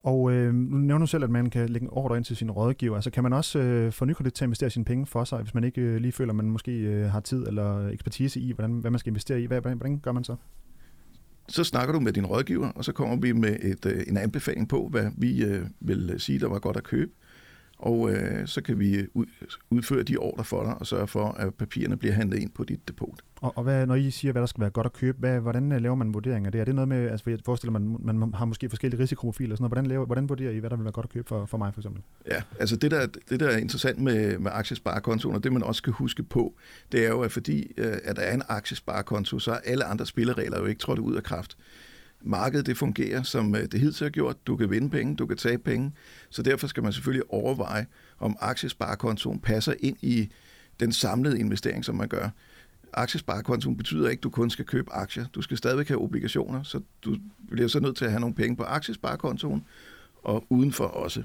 Og 0.03 0.31
øh, 0.31 0.53
nu 0.53 0.77
nævner 0.77 1.05
du 1.05 1.07
selv, 1.07 1.23
at 1.23 1.29
man 1.29 1.49
kan 1.49 1.69
lægge 1.69 1.85
en 1.85 1.89
ordre 1.91 2.17
ind 2.17 2.25
til 2.25 2.35
sin 2.35 2.51
rådgiver. 2.51 2.95
Altså 2.95 3.11
kan 3.11 3.23
man 3.23 3.33
også 3.33 3.59
øh, 3.59 3.91
få 3.91 4.05
nykredit 4.05 4.33
til 4.33 4.43
at 4.43 4.47
investere 4.47 4.69
sine 4.69 4.85
penge 4.85 5.05
for 5.05 5.23
sig, 5.23 5.39
hvis 5.39 5.53
man 5.53 5.63
ikke 5.63 5.81
øh, 5.81 5.97
lige 5.97 6.11
føler, 6.11 6.31
at 6.31 6.35
man 6.35 6.49
måske 6.49 6.71
øh, 6.71 7.11
har 7.11 7.19
tid 7.19 7.47
eller 7.47 7.87
ekspertise 7.87 8.39
i, 8.39 8.51
hvordan, 8.51 8.71
hvad 8.71 8.91
man 8.91 8.99
skal 8.99 9.09
investere 9.09 9.41
i? 9.41 9.45
Hvad, 9.45 9.61
hvordan, 9.61 9.77
hvordan 9.77 9.99
gør 9.99 10.11
man 10.11 10.23
så? 10.23 10.35
Så 11.49 11.63
snakker 11.63 11.93
du 11.93 11.99
med 11.99 12.13
din 12.13 12.25
rådgiver, 12.25 12.67
og 12.67 12.85
så 12.85 12.91
kommer 12.91 13.15
vi 13.15 13.31
med 13.31 13.57
et, 13.61 13.85
øh, 13.85 14.03
en 14.07 14.17
anbefaling 14.17 14.69
på, 14.69 14.87
hvad 14.91 15.11
vi 15.17 15.45
øh, 15.45 15.65
vil 15.79 16.15
sige, 16.17 16.39
der 16.39 16.47
var 16.47 16.59
godt 16.59 16.77
at 16.77 16.83
købe 16.83 17.11
og 17.83 18.11
øh, 18.11 18.47
så 18.47 18.61
kan 18.61 18.79
vi 18.79 19.07
udføre 19.69 20.03
de 20.03 20.17
ordre 20.17 20.43
for 20.43 20.63
dig 20.63 20.73
og 20.73 20.87
sørge 20.87 21.07
for, 21.07 21.25
at 21.27 21.53
papirerne 21.53 21.97
bliver 21.97 22.13
handlet 22.13 22.39
ind 22.39 22.51
på 22.51 22.63
dit 22.63 22.87
depot. 22.87 23.19
Og, 23.35 23.57
og 23.57 23.63
hvad, 23.63 23.85
når 23.85 23.95
I 23.95 24.11
siger, 24.11 24.31
hvad 24.31 24.41
der 24.41 24.45
skal 24.45 24.61
være 24.61 24.69
godt 24.69 24.85
at 24.85 24.93
købe, 24.93 25.17
hvad, 25.19 25.39
hvordan 25.39 25.71
øh, 25.71 25.81
laver 25.81 25.95
man 25.95 26.13
vurderinger 26.13 26.47
af 26.47 26.51
det? 26.51 26.61
Er 26.61 26.65
det 26.65 26.75
noget 26.75 26.87
med, 26.87 27.09
altså 27.09 27.29
jeg 27.29 27.39
forestiller 27.45 27.79
man, 27.79 27.97
man 27.99 28.33
har 28.33 28.45
måske 28.45 28.69
forskellige 28.69 29.01
risikoprofiler 29.01 29.51
og 29.53 29.57
sådan 29.57 29.63
noget. 29.63 29.69
Hvordan, 29.69 29.85
laver, 29.85 30.05
hvordan 30.05 30.29
vurderer 30.29 30.51
I, 30.51 30.57
hvad 30.57 30.69
der 30.69 30.75
vil 30.75 30.83
være 30.83 30.91
godt 30.91 31.03
at 31.03 31.09
købe 31.09 31.27
for, 31.27 31.45
for 31.45 31.57
mig 31.57 31.73
for 31.73 31.81
eksempel? 31.81 32.01
Ja, 32.27 32.41
altså 32.59 32.75
det 32.75 32.91
der, 32.91 33.07
det 33.29 33.39
der 33.39 33.47
er 33.47 33.57
interessant 33.57 33.99
med, 33.99 34.37
med 34.37 34.51
aktiesparekontoen, 34.53 35.35
og 35.35 35.43
det 35.43 35.53
man 35.53 35.63
også 35.63 35.77
skal 35.77 35.93
huske 35.93 36.23
på, 36.23 36.53
det 36.91 37.05
er 37.05 37.09
jo, 37.09 37.21
at 37.21 37.31
fordi 37.31 37.71
øh, 37.77 37.97
at 38.03 38.15
der 38.15 38.21
er 38.21 38.33
en 38.33 38.43
aktiesparekonto, 38.47 39.39
så 39.39 39.51
er 39.51 39.59
alle 39.65 39.83
andre 39.83 40.05
spilleregler 40.05 40.59
jo 40.59 40.65
ikke 40.65 40.79
trådt 40.79 40.99
ud 40.99 41.15
af 41.15 41.23
kraft 41.23 41.57
markedet 42.23 42.65
det 42.65 42.77
fungerer, 42.77 43.23
som 43.23 43.55
øh, 43.55 43.61
det 43.61 43.79
hidtil 43.79 44.05
har 44.05 44.09
gjort. 44.09 44.47
Du 44.47 44.55
kan 44.55 44.69
vinde 44.71 44.89
penge, 44.89 45.15
du 45.15 45.25
kan 45.25 45.37
tage 45.37 45.57
penge. 45.57 45.91
Så 46.29 46.41
derfor 46.41 46.67
skal 46.67 46.83
man 46.83 46.93
selvfølgelig 46.93 47.33
overveje, 47.33 47.85
om 48.19 48.37
aktiesparekontoen 48.39 49.39
passer 49.39 49.73
ind 49.79 49.97
i 50.01 50.29
den 50.79 50.91
samlede 50.91 51.39
investering, 51.39 51.85
som 51.85 51.95
man 51.95 52.07
gør. 52.07 52.29
Aktiesparekontoen 52.93 53.77
betyder 53.77 54.09
ikke, 54.09 54.19
at 54.19 54.23
du 54.23 54.29
kun 54.29 54.49
skal 54.49 54.65
købe 54.65 54.93
aktier. 54.93 55.25
Du 55.25 55.41
skal 55.41 55.57
stadigvæk 55.57 55.87
have 55.87 56.01
obligationer, 56.01 56.63
så 56.63 56.79
du 57.05 57.17
bliver 57.51 57.67
så 57.67 57.79
nødt 57.79 57.97
til 57.97 58.05
at 58.05 58.11
have 58.11 58.21
nogle 58.21 58.35
penge 58.35 58.55
på 58.55 58.63
aktiesparekontoen, 58.63 59.65
og 60.23 60.45
udenfor 60.49 60.85
også. 60.85 61.23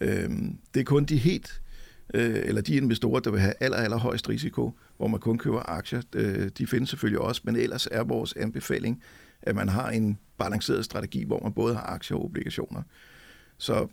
Øhm, 0.00 0.58
det 0.74 0.80
er 0.80 0.84
kun 0.84 1.04
de 1.04 1.16
helt 1.16 1.60
øh, 2.14 2.40
eller 2.44 2.60
de 2.60 2.74
investorer, 2.74 3.20
der 3.20 3.30
vil 3.30 3.40
have 3.40 3.54
aller, 3.60 3.76
aller 3.76 3.98
højst 3.98 4.28
risiko, 4.28 4.72
hvor 4.96 5.08
man 5.08 5.20
kun 5.20 5.38
køber 5.38 5.70
aktier, 5.70 6.02
øh, 6.14 6.50
de 6.58 6.66
findes 6.66 6.90
selvfølgelig 6.90 7.20
også, 7.20 7.40
men 7.44 7.56
ellers 7.56 7.88
er 7.90 8.04
vores 8.04 8.32
anbefaling, 8.32 9.02
at 9.42 9.54
man 9.54 9.68
har 9.68 9.90
en 9.90 10.18
balanceret 10.38 10.84
strategi, 10.84 11.24
hvor 11.24 11.40
man 11.42 11.52
både 11.52 11.74
har 11.74 11.82
aktier 11.82 12.16
og 12.16 12.24
obligationer. 12.24 12.82
Så 13.58 13.88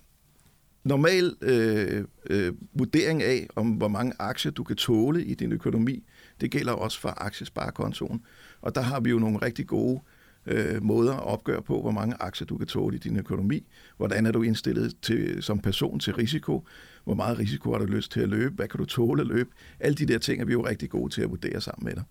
normal 0.84 1.36
øh, 1.42 2.06
øh, 2.30 2.54
vurdering 2.74 3.24
af, 3.24 3.48
om 3.56 3.72
hvor 3.72 3.88
mange 3.88 4.14
aktier 4.20 4.52
du 4.52 4.64
kan 4.64 4.76
tåle 4.76 5.26
i 5.26 5.34
din 5.34 5.52
økonomi, 5.52 6.04
det 6.42 6.52
gælder 6.52 6.74
også 6.74 7.00
for 7.00 7.14
aktiesparekontoen. 7.18 8.22
Og 8.62 8.76
der 8.76 8.82
har 8.82 9.00
vi 9.00 9.10
jo 9.10 9.20
nogle 9.20 9.38
rigtig 9.38 9.68
gode 9.68 10.02
øh, 10.46 10.84
måder 10.84 11.14
at 11.14 11.24
opgøre 11.24 11.62
på, 11.62 11.82
hvor 11.82 11.92
mange 11.92 12.16
aktier 12.20 12.46
du 12.46 12.58
kan 12.58 12.68
tåle 12.68 12.96
i 12.96 13.00
din 13.00 13.18
økonomi. 13.18 13.66
Hvordan 13.98 14.26
er 14.26 14.32
du 14.32 14.42
indstillet 14.42 14.96
til, 15.02 15.44
som 15.44 15.60
person 15.60 16.00
til 16.00 16.14
risiko? 16.14 16.68
Hvor 17.04 17.14
meget 17.14 17.40
risiko 17.40 17.72
har 17.72 17.80
du 17.80 17.86
lyst 17.86 18.12
til 18.12 18.20
at 18.20 18.30
løbe? 18.30 18.56
Hvad 18.56 18.68
kan 18.68 18.78
du 18.78 18.86
tåle 18.86 19.22
at 19.22 19.28
løbe? 19.28 19.50
Alle 19.80 19.96
de 19.96 20.06
der 20.06 20.18
ting 20.18 20.42
er 20.42 20.46
vi 20.46 20.52
jo 20.52 20.66
rigtig 20.66 20.90
gode 20.90 21.14
til 21.14 21.22
at 21.22 21.30
vurdere 21.30 21.62
sammen 21.62 21.86
med 21.86 21.96
dig. 21.96 22.04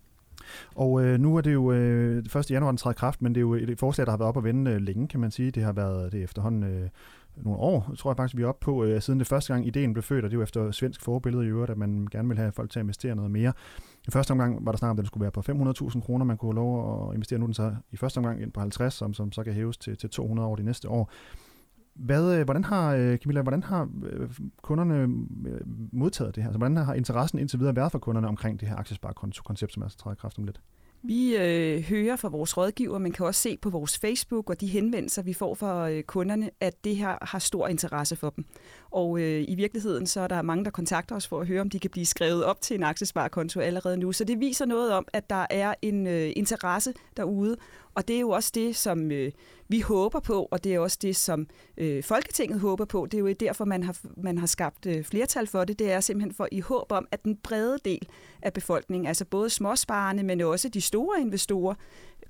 Og 0.75 1.03
øh, 1.03 1.19
nu 1.19 1.37
er 1.37 1.41
det 1.41 1.53
jo 1.53 1.71
øh, 1.71 2.17
1. 2.17 2.51
januar, 2.51 2.71
den 2.71 2.77
træder 2.77 2.93
kraft, 2.93 3.21
men 3.21 3.35
det 3.35 3.39
er 3.39 3.41
jo 3.41 3.53
et 3.53 3.79
forslag, 3.79 4.05
der 4.05 4.11
har 4.11 4.17
været 4.17 4.29
op 4.29 4.37
at 4.37 4.43
vende 4.43 4.71
øh, 4.71 4.81
længe, 4.81 5.07
kan 5.07 5.19
man 5.19 5.31
sige. 5.31 5.51
Det 5.51 5.63
har 5.63 5.71
været 5.71 6.11
det 6.11 6.23
efterhånden 6.23 6.63
øh, 6.63 6.89
nogle 7.43 7.59
år, 7.59 7.91
tror 7.97 8.11
jeg 8.11 8.17
faktisk, 8.17 8.37
vi 8.37 8.43
er 8.43 8.47
oppe 8.47 8.63
på, 8.65 8.83
øh, 8.83 9.01
siden 9.01 9.19
det 9.19 9.27
første 9.27 9.53
gang 9.53 9.67
ideen 9.67 9.93
blev 9.93 10.03
født, 10.03 10.25
og 10.25 10.31
det 10.31 10.35
er 10.35 10.39
jo 10.39 10.43
efter 10.43 10.71
svensk 10.71 11.01
forbillede 11.01 11.45
i 11.45 11.47
øvrigt, 11.47 11.71
at 11.71 11.77
man 11.77 12.07
gerne 12.11 12.27
vil 12.27 12.37
have 12.37 12.51
folk 12.51 12.71
til 12.71 12.79
at 12.79 12.83
investere 12.83 13.15
noget 13.15 13.31
mere. 13.31 13.53
I 14.07 14.11
første 14.11 14.31
omgang 14.31 14.65
var 14.65 14.71
der 14.71 14.77
snak 14.77 14.89
om, 14.89 14.97
at 14.97 14.97
den 14.97 15.05
skulle 15.05 15.21
være 15.21 15.31
på 15.31 15.41
500.000 15.89 16.01
kroner, 16.01 16.25
man 16.25 16.37
kunne 16.37 16.49
have 16.49 16.55
lov 16.55 17.09
at 17.09 17.15
investere. 17.15 17.39
Nu 17.39 17.45
den 17.45 17.53
så 17.53 17.75
i 17.91 17.97
første 17.97 18.17
omgang 18.17 18.41
ind 18.41 18.51
på 18.51 18.59
50, 18.59 18.93
som, 18.93 19.13
som 19.13 19.31
så 19.31 19.43
kan 19.43 19.53
hæves 19.53 19.77
til, 19.77 19.97
til 19.97 20.09
200 20.09 20.47
over 20.47 20.55
de 20.55 20.63
næste 20.63 20.89
år. 20.89 21.11
Hvad, 21.95 22.37
øh, 22.37 22.43
hvordan 22.43 22.63
har, 22.63 22.95
øh, 22.95 23.17
Camilla, 23.17 23.41
hvordan 23.41 23.63
har 23.63 23.89
øh, 24.03 24.29
kunderne 24.61 25.07
modtaget 25.91 26.35
det 26.35 26.43
her? 26.43 26.49
Altså, 26.49 26.57
hvordan 26.57 26.77
har 26.77 26.93
interessen 26.93 27.39
indtil 27.39 27.59
videre 27.59 27.75
været 27.75 27.91
for 27.91 27.99
kunderne 27.99 28.27
omkring 28.27 28.59
det 28.59 28.67
her 28.67 28.75
aktiesparekoncept, 28.75 29.73
som 29.73 29.83
altså 29.83 29.97
træder 29.97 30.15
kraft 30.15 30.37
om 30.37 30.43
lidt? 30.43 30.61
Vi 31.07 31.37
øh, 31.37 31.83
hører 31.83 32.15
fra 32.15 32.29
vores 32.29 32.57
rådgiver, 32.57 32.97
man 32.97 33.11
kan 33.11 33.25
også 33.25 33.41
se 33.41 33.57
på 33.57 33.69
vores 33.69 33.99
Facebook 33.99 34.49
og 34.49 34.61
de 34.61 34.67
henvendelser, 34.67 35.21
vi 35.21 35.33
får 35.33 35.55
fra 35.55 35.89
øh, 35.89 36.03
kunderne, 36.03 36.49
at 36.59 36.83
det 36.83 36.95
her 36.95 37.17
har 37.21 37.39
stor 37.39 37.67
interesse 37.67 38.15
for 38.15 38.29
dem. 38.29 38.45
Og 38.91 39.19
øh, 39.19 39.45
i 39.47 39.55
virkeligheden 39.55 40.07
så 40.07 40.21
er 40.21 40.27
der 40.27 40.41
mange, 40.41 40.65
der 40.65 40.71
kontakter 40.71 41.15
os 41.15 41.27
for 41.27 41.41
at 41.41 41.47
høre, 41.47 41.61
om 41.61 41.69
de 41.69 41.79
kan 41.79 41.89
blive 41.91 42.05
skrevet 42.05 42.43
op 42.43 42.61
til 42.61 42.75
en 42.75 42.83
aktiesparekonto 42.83 43.59
allerede 43.59 43.97
nu. 43.97 44.11
Så 44.11 44.23
det 44.23 44.39
viser 44.39 44.65
noget 44.65 44.93
om, 44.93 45.07
at 45.13 45.29
der 45.29 45.45
er 45.49 45.73
en 45.81 46.07
øh, 46.07 46.31
interesse 46.35 46.93
derude, 47.17 47.57
og 47.95 48.07
det 48.07 48.15
er 48.15 48.19
jo 48.19 48.29
også 48.29 48.51
det, 48.55 48.75
som 48.75 49.11
øh, 49.11 49.31
vi 49.67 49.79
håber 49.79 50.19
på, 50.19 50.47
og 50.51 50.63
det 50.63 50.73
er 50.75 50.79
også 50.79 50.97
det, 51.01 51.15
som 51.15 51.47
øh, 51.77 52.03
Folketinget 52.03 52.59
håber 52.59 52.85
på. 52.85 53.05
Det 53.05 53.17
er 53.17 53.21
jo 53.21 53.33
derfor, 53.39 53.65
man 53.65 53.83
har, 53.83 53.97
man 54.17 54.37
har 54.37 54.47
skabt 54.47 54.85
øh, 54.85 55.03
flertal 55.03 55.47
for 55.47 55.63
det. 55.63 55.79
Det 55.79 55.91
er 55.91 55.99
simpelthen 55.99 56.33
for 56.33 56.47
i 56.51 56.59
håb 56.59 56.91
om, 56.91 57.07
at 57.11 57.23
den 57.23 57.35
brede 57.35 57.77
del 57.85 58.07
af 58.41 58.53
befolkningen, 58.53 59.07
altså 59.07 59.25
både 59.25 59.49
småsparerne, 59.49 60.23
men 60.23 60.41
også 60.41 60.69
de 60.69 60.81
store 60.81 61.21
investorer, 61.21 61.75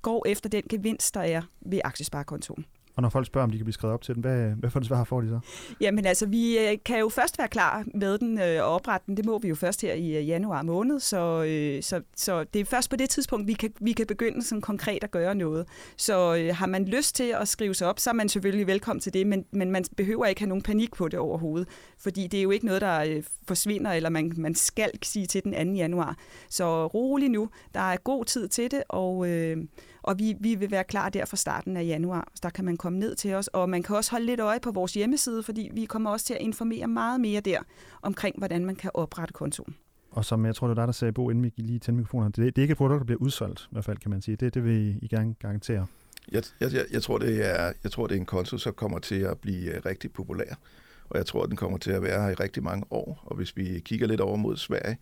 går 0.01 0.25
efter 0.27 0.49
den 0.49 0.63
gevinst, 0.69 1.13
der 1.13 1.21
er 1.21 1.41
ved 1.61 1.79
aktiesparekontoen. 1.83 2.65
Og 2.95 3.01
når 3.01 3.09
folk 3.09 3.27
spørger, 3.27 3.43
om 3.43 3.51
de 3.51 3.57
kan 3.57 3.65
blive 3.65 3.73
skrevet 3.73 3.93
op 3.93 4.01
til 4.01 4.15
den, 4.15 4.21
hvad, 4.21 4.49
hvad 4.49 4.69
for 4.69 4.79
et 4.79 4.85
svar 4.85 5.03
får 5.03 5.21
de 5.21 5.29
så? 5.29 5.39
Jamen 5.81 6.05
altså, 6.05 6.25
vi 6.25 6.57
øh, 6.57 6.77
kan 6.85 6.99
jo 6.99 7.09
først 7.09 7.37
være 7.37 7.47
klar 7.47 7.83
med 7.93 8.17
den 8.17 8.39
øh, 8.41 8.61
oprette 8.61 9.05
den. 9.07 9.17
Det 9.17 9.25
må 9.25 9.39
vi 9.39 9.47
jo 9.47 9.55
først 9.55 9.81
her 9.81 9.93
i 9.93 10.17
øh, 10.17 10.27
januar 10.27 10.61
måned, 10.63 10.99
så, 10.99 11.43
øh, 11.43 11.83
så, 11.83 12.01
så 12.15 12.43
det 12.43 12.61
er 12.61 12.65
først 12.65 12.89
på 12.89 12.95
det 12.95 13.09
tidspunkt, 13.09 13.47
vi 13.47 13.53
kan, 13.53 13.73
vi 13.79 13.91
kan 13.91 14.07
begynde 14.07 14.43
sådan 14.43 14.61
konkret 14.61 15.03
at 15.03 15.11
gøre 15.11 15.35
noget. 15.35 15.67
Så 15.97 16.35
øh, 16.35 16.55
har 16.55 16.65
man 16.65 16.85
lyst 16.85 17.15
til 17.15 17.35
at 17.41 17.47
skrive 17.47 17.73
sig 17.73 17.87
op, 17.87 17.99
så 17.99 18.09
er 18.09 18.13
man 18.13 18.29
selvfølgelig 18.29 18.67
velkommen 18.67 19.01
til 19.01 19.13
det, 19.13 19.27
men, 19.27 19.45
men 19.51 19.71
man 19.71 19.85
behøver 19.97 20.25
ikke 20.25 20.41
have 20.41 20.49
nogen 20.49 20.61
panik 20.61 20.93
på 20.93 21.07
det 21.07 21.19
overhovedet, 21.19 21.67
fordi 21.99 22.27
det 22.27 22.37
er 22.37 22.43
jo 22.43 22.51
ikke 22.51 22.65
noget, 22.65 22.81
der 22.81 23.21
forsvinder, 23.47 23.91
eller 23.91 24.09
man, 24.09 24.33
man 24.37 24.55
skal 24.55 24.89
sige 25.03 25.25
til 25.25 25.43
den 25.43 25.53
2. 25.53 25.73
januar. 25.73 26.17
Så 26.49 26.87
rolig 26.87 27.29
nu, 27.29 27.49
der 27.73 27.79
er 27.79 27.97
god 27.97 28.25
tid 28.25 28.47
til 28.47 28.71
det, 28.71 28.83
og, 28.89 29.29
øh, 29.29 29.57
og 30.05 30.19
vi, 30.19 30.35
vi 30.39 30.55
vil 30.55 30.71
være 30.71 30.83
klar 30.83 31.09
der 31.09 31.25
fra 31.25 31.37
starten 31.37 31.77
af 31.77 31.85
januar. 31.85 32.27
Så 32.35 32.39
der 32.43 32.49
kan 32.49 32.65
man 32.65 32.77
komme 32.77 32.99
ned 32.99 33.15
til 33.15 33.33
os, 33.33 33.47
og 33.47 33.69
man 33.69 33.83
kan 33.83 33.95
også 33.95 34.11
holde 34.11 34.25
lidt 34.25 34.39
øje 34.39 34.59
på 34.59 34.71
vores 34.71 34.93
hjemmeside, 34.93 35.43
fordi 35.43 35.69
vi 35.73 35.85
kommer 35.85 36.11
også 36.11 36.25
til 36.25 36.33
at 36.33 36.41
informere 36.41 36.87
meget 36.87 37.21
mere 37.21 37.41
der 37.41 37.59
omkring, 38.01 38.37
hvordan 38.37 38.65
man 38.65 38.75
kan 38.75 38.91
oprette 38.93 39.33
kontoen. 39.33 39.75
Og 40.11 40.25
som 40.25 40.45
jeg 40.45 40.55
tror, 40.55 40.67
det 40.67 40.71
er 40.71 40.81
dig, 40.81 40.87
der 40.87 40.91
sagde, 40.93 41.11
Bo, 41.11 41.29
inden 41.29 41.43
vi 41.43 41.51
lige 41.57 41.79
tændte 41.79 41.97
mikrofonerne, 41.97 42.31
det, 42.31 42.55
det 42.55 42.57
er 42.57 42.63
ikke 42.63 42.71
et 42.71 42.77
produkt, 42.77 42.99
der 42.99 43.05
bliver 43.05 43.21
udsolgt, 43.21 43.61
i 43.61 43.67
hvert 43.71 43.85
fald, 43.85 43.97
kan 43.97 44.11
man 44.11 44.21
sige. 44.21 44.35
Det, 44.35 44.53
det 44.53 44.63
vil 44.63 44.99
I 45.01 45.07
gerne 45.07 45.35
garantere. 45.39 45.85
Jeg, 46.31 46.43
jeg, 46.59 46.71
jeg, 46.91 47.03
tror, 47.03 47.17
det 47.17 47.45
er, 47.45 47.73
jeg 47.83 47.91
tror, 47.91 48.07
det 48.07 48.15
er 48.15 48.19
en 48.19 48.25
konto, 48.25 48.57
som 48.57 48.73
kommer 48.73 48.99
til 48.99 49.19
at 49.19 49.39
blive 49.39 49.75
øh, 49.75 49.81
rigtig 49.85 50.11
populær. 50.13 50.55
Og 51.09 51.17
jeg 51.17 51.25
tror, 51.25 51.45
den 51.45 51.55
kommer 51.55 51.77
til 51.77 51.91
at 51.91 52.01
være 52.01 52.21
her 52.21 52.29
i 52.29 52.33
rigtig 52.33 52.63
mange 52.63 52.85
år. 52.89 53.23
Og 53.25 53.35
hvis 53.35 53.57
vi 53.57 53.79
kigger 53.79 54.07
lidt 54.07 54.21
over 54.21 54.35
mod 54.35 54.57
Sverige, 54.57 54.97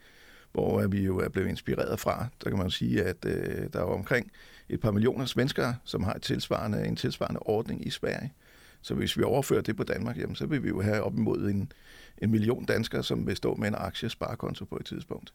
hvor 0.54 0.88
vi 0.88 1.06
jo 1.06 1.20
er 1.20 1.30
blevet 1.30 1.50
inspireret 1.50 2.00
fra. 2.00 2.28
Der 2.44 2.50
kan 2.50 2.60
man 2.60 2.70
sige, 2.70 3.04
at 3.04 3.26
øh, 3.26 3.68
der 3.74 3.80
er 3.80 3.84
omkring 3.84 4.32
et 4.70 4.80
par 4.80 4.92
millioner 4.92 5.26
svenskere, 5.26 5.76
som 5.84 6.04
har 6.04 6.14
et 6.14 6.22
tilsvarende, 6.22 6.86
en 6.86 6.96
tilsvarende 6.96 7.40
ordning 7.40 7.88
i 7.88 7.90
Sverige. 7.90 8.34
Så 8.82 8.94
hvis 8.94 9.18
vi 9.18 9.24
overfører 9.24 9.62
det 9.62 9.78
på 9.78 9.84
Danmark, 9.84 10.18
jamen, 10.18 10.36
så 10.36 10.46
vil 10.46 10.64
vi 10.64 10.68
jo 10.68 10.82
have 10.82 11.04
op 11.04 11.18
imod 11.18 11.40
en, 11.40 11.72
en 12.18 12.32
million 12.32 12.66
danskere, 12.66 13.04
som 13.04 13.28
vil 13.28 13.36
stå 13.36 13.56
med 13.56 13.68
en 13.68 13.76
aktiesparekonto 13.78 14.66
på 14.66 14.76
et 14.76 14.86
tidspunkt. 14.86 15.34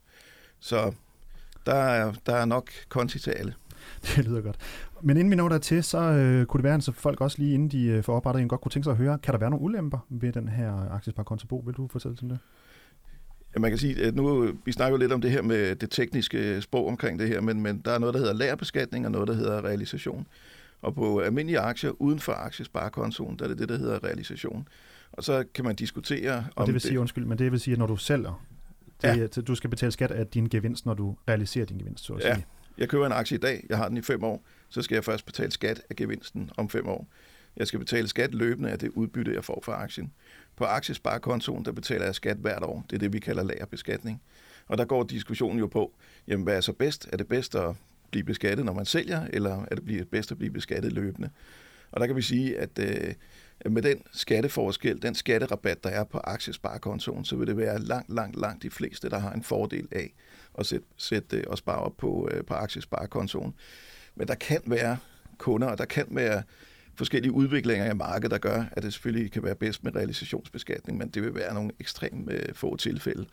Så 0.59 0.93
der 1.65 1.75
er, 1.75 2.13
der 2.25 2.35
er 2.35 2.45
nok 2.45 2.69
konti 2.89 3.19
til 3.19 3.31
alle. 3.31 3.53
Det 4.15 4.25
lyder 4.25 4.41
godt. 4.41 4.57
Men 5.01 5.17
inden 5.17 5.31
vi 5.31 5.35
når 5.35 5.49
der 5.49 5.57
til, 5.57 5.83
så 5.83 5.97
øh, 5.97 6.45
kunne 6.45 6.57
det 6.59 6.63
være, 6.63 6.73
at 6.73 6.89
folk 6.93 7.21
også 7.21 7.37
lige 7.39 7.53
inden 7.53 7.69
de 7.69 7.85
øh, 7.85 8.03
får 8.03 8.15
oprettet 8.15 8.41
en 8.41 8.47
godt 8.47 8.61
kunne 8.61 8.71
tænke 8.71 8.83
sig 8.83 8.91
at 8.91 8.97
høre, 8.97 9.19
kan 9.19 9.33
der 9.33 9.39
være 9.39 9.49
nogle 9.49 9.65
ulemper 9.65 9.99
ved 10.09 10.33
den 10.33 10.47
her 10.47 10.91
aktiesparekonto 10.91 11.47
Bo? 11.47 11.63
Vil 11.65 11.73
du 11.75 11.87
fortælle 11.87 12.17
sådan 12.17 12.29
det? 12.29 12.39
Ja, 13.55 13.59
man 13.59 13.71
kan 13.71 13.77
sige, 13.77 14.05
at 14.05 14.15
nu, 14.15 14.53
vi 14.65 14.71
snakker 14.71 14.97
lidt 14.97 15.11
om 15.11 15.21
det 15.21 15.31
her 15.31 15.41
med 15.41 15.75
det 15.75 15.89
tekniske 15.91 16.61
sprog 16.61 16.87
omkring 16.87 17.19
det 17.19 17.27
her, 17.27 17.41
men, 17.41 17.61
men 17.61 17.81
der 17.85 17.91
er 17.91 17.99
noget, 17.99 18.13
der 18.13 18.19
hedder 18.19 18.33
lærbeskatning 18.33 19.05
og 19.05 19.11
noget, 19.11 19.27
der 19.27 19.33
hedder 19.33 19.65
realisation. 19.65 20.27
Og 20.81 20.95
på 20.95 21.19
almindelige 21.19 21.59
aktier 21.59 21.91
uden 22.01 22.19
for 22.19 22.31
aktiesparekontoen, 22.31 23.39
der 23.39 23.43
er 23.43 23.47
det 23.47 23.59
det, 23.59 23.69
der 23.69 23.77
hedder 23.77 24.03
realisation. 24.03 24.67
Og 25.11 25.23
så 25.23 25.43
kan 25.53 25.65
man 25.65 25.75
diskutere 25.75 26.37
om 26.37 26.43
og 26.55 26.65
det 26.65 26.73
vil 26.73 26.81
sige, 26.81 26.91
det, 26.91 26.97
undskyld, 26.97 27.25
men 27.25 27.37
det 27.37 27.51
vil 27.51 27.59
sige, 27.59 27.71
at 27.71 27.79
når 27.79 27.87
du 27.87 27.95
sælger, 27.95 28.45
det, 29.01 29.37
ja. 29.37 29.41
du 29.41 29.55
skal 29.55 29.69
betale 29.69 29.91
skat 29.91 30.11
af 30.11 30.27
din 30.27 30.45
gevinst, 30.47 30.85
når 30.85 30.93
du 30.93 31.15
realiserer 31.27 31.65
din 31.65 31.77
gevinst, 31.77 32.03
så 32.05 32.13
at 32.13 32.23
ja. 32.23 32.33
sige. 32.33 32.45
Jeg 32.77 32.89
køber 32.89 33.05
en 33.05 33.11
aktie 33.11 33.37
i 33.37 33.39
dag, 33.39 33.65
jeg 33.69 33.77
har 33.77 33.87
den 33.87 33.97
i 33.97 34.01
fem 34.01 34.23
år, 34.23 34.43
så 34.69 34.81
skal 34.81 34.95
jeg 34.95 35.03
først 35.03 35.25
betale 35.25 35.51
skat 35.51 35.81
af 35.89 35.95
gevinsten 35.95 36.49
om 36.57 36.69
fem 36.69 36.87
år. 36.87 37.07
Jeg 37.57 37.67
skal 37.67 37.79
betale 37.79 38.07
skat 38.07 38.35
løbende 38.35 38.69
af 38.69 38.79
det 38.79 38.89
udbytte, 38.89 39.33
jeg 39.33 39.43
får 39.43 39.61
fra 39.63 39.83
aktien. 39.83 40.13
På 40.55 40.65
aktiesparekontoen, 40.65 41.65
der 41.65 41.71
betaler 41.71 42.05
jeg 42.05 42.15
skat 42.15 42.37
hvert 42.37 42.63
år. 42.63 42.85
Det 42.89 42.95
er 42.95 42.99
det, 42.99 43.13
vi 43.13 43.19
kalder 43.19 43.43
lagerbeskatning. 43.43 44.21
Og 44.67 44.77
der 44.77 44.85
går 44.85 45.03
diskussionen 45.03 45.59
jo 45.59 45.67
på, 45.67 45.95
jamen 46.27 46.43
hvad 46.43 46.57
er 46.57 46.61
så 46.61 46.73
bedst? 46.73 47.09
Er 47.11 47.17
det 47.17 47.27
bedst 47.27 47.55
at 47.55 47.75
blive 48.11 48.23
beskattet, 48.23 48.65
når 48.65 48.73
man 48.73 48.85
sælger, 48.85 49.27
eller 49.33 49.65
er 49.71 49.75
det 49.75 50.09
bedst 50.09 50.31
at 50.31 50.37
blive 50.37 50.51
beskattet 50.51 50.93
løbende? 50.93 51.29
Og 51.91 51.99
der 51.99 52.07
kan 52.07 52.15
vi 52.15 52.21
sige, 52.21 52.59
at 52.59 52.79
øh, 52.79 53.13
med 53.71 53.81
den 53.81 54.03
skatteforskel, 54.11 55.01
den 55.01 55.15
skatterabat, 55.15 55.83
der 55.83 55.89
er 55.89 56.03
på 56.03 56.17
aktiesparekontoen, 56.23 57.25
så 57.25 57.35
vil 57.35 57.47
det 57.47 57.57
være 57.57 57.79
langt, 57.79 58.13
langt, 58.13 58.39
langt 58.39 58.63
de 58.63 58.69
fleste, 58.69 59.09
der 59.09 59.19
har 59.19 59.33
en 59.33 59.43
fordel 59.43 59.87
af 59.91 60.13
at 60.59 60.65
sætte, 60.65 60.87
sætte 60.97 61.37
øh, 61.37 61.43
og 61.47 61.57
spare 61.57 61.79
op 61.79 61.97
på, 61.97 62.29
øh, 62.31 62.45
på 62.45 62.53
aktiesparekontoen. 62.53 63.53
Men 64.15 64.27
der 64.27 64.35
kan 64.35 64.61
være 64.65 64.97
kunder, 65.37 65.67
og 65.67 65.77
der 65.77 65.85
kan 65.85 66.05
være 66.09 66.43
forskellige 66.99 67.31
udviklinger 67.31 67.91
i 67.91 67.93
markedet, 67.93 68.31
der 68.31 68.37
gør, 68.37 68.63
at 68.71 68.83
det 68.83 68.93
selvfølgelig 68.93 69.31
kan 69.31 69.43
være 69.43 69.55
bedst 69.55 69.83
med 69.83 69.95
realisationsbeskatning, 69.95 70.97
men 70.97 71.09
det 71.09 71.23
vil 71.23 71.35
være 71.35 71.53
nogle 71.53 71.71
ekstremt 71.79 72.31
øh, 72.31 72.53
få 72.53 72.75
tilfælde, 72.75 73.25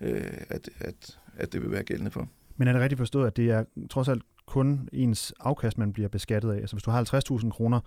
øh, 0.00 0.22
at, 0.48 0.70
at, 0.80 1.18
at 1.36 1.52
det 1.52 1.62
vil 1.62 1.70
være 1.70 1.82
gældende 1.82 2.10
for. 2.10 2.28
Men 2.56 2.68
er 2.68 2.72
det 2.72 2.82
rigtigt 2.82 2.98
forstået, 2.98 3.26
at 3.26 3.36
det 3.36 3.50
er 3.50 3.64
trods 3.90 4.08
alt 4.08 4.22
kun 4.46 4.88
ens 4.92 5.34
afkast, 5.40 5.78
man 5.78 5.92
bliver 5.92 6.08
beskattet 6.08 6.52
af? 6.52 6.56
Altså 6.56 6.76
hvis 6.76 6.82
du 6.82 6.90
har 6.90 7.40
50.000 7.40 7.50
kroner, 7.50 7.80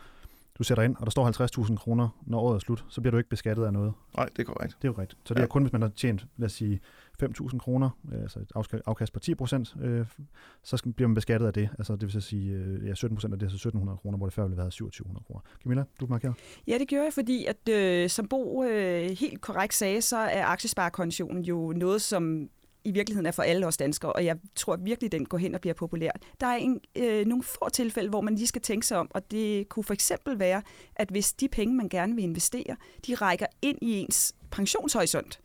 du 0.58 0.64
sætter 0.64 0.84
ind, 0.84 0.96
og 0.96 1.06
der 1.06 1.12
står 1.12 1.64
50.000 1.68 1.76
kroner, 1.76 2.10
når 2.26 2.40
året 2.40 2.56
er 2.56 2.60
slut, 2.60 2.86
så 2.90 3.02
bliver 3.02 3.12
du 3.12 3.18
ikke 3.18 3.30
beskattet 3.30 3.66
af 3.66 3.74
noget. 3.74 3.94
Nej, 4.18 4.26
det 4.26 4.40
er 4.40 4.44
korrekt. 4.44 4.78
Det 4.82 4.88
er 4.88 4.92
jo 4.92 5.02
rigtigt. 5.02 5.22
Så 5.26 5.34
det 5.34 5.40
ja. 5.40 5.44
er 5.44 5.48
kun, 5.48 5.62
hvis 5.64 5.74
man 5.74 5.82
har 5.82 5.90
tjent, 5.90 6.28
lad 6.38 6.46
os 6.46 6.52
sige, 6.52 6.80
5.000 7.24 7.58
kroner, 7.58 7.90
øh, 8.12 8.22
altså 8.22 8.40
et 8.40 8.82
afkast 8.86 9.14
på 9.14 9.20
10 9.20 9.36
procent, 9.36 9.76
øh, 9.82 10.06
så 10.64 10.92
bliver 10.96 11.08
man 11.08 11.16
beskattet 11.16 11.48
af 11.48 11.54
det. 11.54 11.70
Altså 11.78 11.94
det 11.94 12.02
vil 12.02 12.12
så 12.12 12.22
sige, 12.22 12.54
øh, 12.54 12.88
ja, 12.88 12.94
17 12.94 13.16
procent 13.16 13.34
af 13.34 13.40
det 13.40 13.46
er 13.46 13.58
så 13.58 13.70
1.700 13.70 13.96
kroner, 13.96 14.18
hvor 14.18 14.26
det 14.26 14.34
før 14.34 14.44
ville 14.44 14.56
have 14.56 14.72
været 14.80 14.94
2.700 14.96 15.24
kroner. 15.28 15.42
Camilla, 15.64 15.84
du 16.00 16.06
markerer? 16.10 16.34
Ja, 16.68 16.78
det 16.78 16.88
gjorde 16.88 17.04
jeg, 17.04 17.14
fordi 17.14 17.46
at 17.46 17.70
øh, 17.70 18.10
som 18.10 18.28
Bo 18.28 18.64
øh, 18.64 19.10
helt 19.20 19.42
korrekt 19.42 19.74
sagde, 19.74 20.02
så 20.02 20.18
er 20.18 20.46
aktiesparekonditionen 20.46 21.44
jo 21.44 21.74
noget, 21.76 22.02
som 22.02 22.50
i 22.86 22.92
virkeligheden 22.92 23.26
er 23.26 23.32
for 23.32 23.44
alle 23.44 23.68
os 23.68 23.78
danskere, 23.78 24.14
og 24.14 24.26
jeg 24.26 24.38
tror 24.56 24.76
virkelig, 24.76 25.12
den 25.12 25.26
går 25.26 25.38
hen 25.38 25.56
og 25.56 25.62
bliver 25.62 25.74
populær. 25.74 26.12
Der 26.42 26.48
er 26.48 26.56
en, 26.56 26.80
øh, 26.96 27.26
nogle 27.26 27.44
få 27.44 27.70
tilfælde, 27.70 28.10
hvor 28.10 28.22
man 28.22 28.36
lige 28.36 28.48
skal 28.48 28.62
tænke 28.62 28.88
sig 28.88 28.98
om, 28.98 29.12
og 29.14 29.32
det 29.32 29.70
kunne 29.70 29.84
for 29.84 29.94
eksempel 29.94 30.40
være, 30.40 30.62
at 30.96 31.10
hvis 31.10 31.34
de 31.34 31.48
penge, 31.48 31.76
man 31.76 31.90
gerne 31.90 32.16
vil 32.16 32.24
investere, 32.24 32.76
de 33.08 33.16
rækker 33.16 33.46
ind 33.62 33.78
i 33.82 34.00
ens 34.00 34.36
pensionshorisont, 34.52 35.40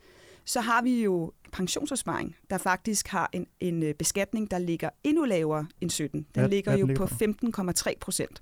så 0.45 0.61
har 0.61 0.81
vi 0.81 1.03
jo 1.03 1.31
pensionsopsparing, 1.51 2.35
der 2.49 2.57
faktisk 2.57 3.07
har 3.07 3.29
en, 3.33 3.47
en 3.59 3.83
øh, 3.83 3.93
beskatning, 3.93 4.51
der 4.51 4.57
ligger 4.57 4.89
endnu 5.03 5.25
lavere 5.25 5.67
end 5.81 5.89
17. 5.89 6.25
Den 6.35 6.41
ja, 6.41 6.47
ligger 6.47 6.77
jo 6.77 6.89
på 6.95 7.03
15,3 7.03 7.93
procent. 7.99 8.41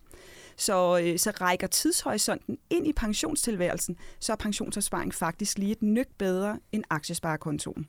Så, 0.58 1.00
øh, 1.04 1.20
så 1.20 1.32
rækker 1.42 1.68
tidshorisonten 1.68 2.58
ind 2.70 2.88
i 2.88 2.94
pensionstilværelsen, 2.94 3.98
så 4.20 4.32
er 4.32 4.36
pensionsopsparing 4.36 5.14
faktisk 5.14 5.58
lige 5.58 5.72
et 5.72 5.82
nyk 5.82 6.08
bedre 6.18 6.60
end 6.72 6.84
aktiesparekontoen. 6.90 7.86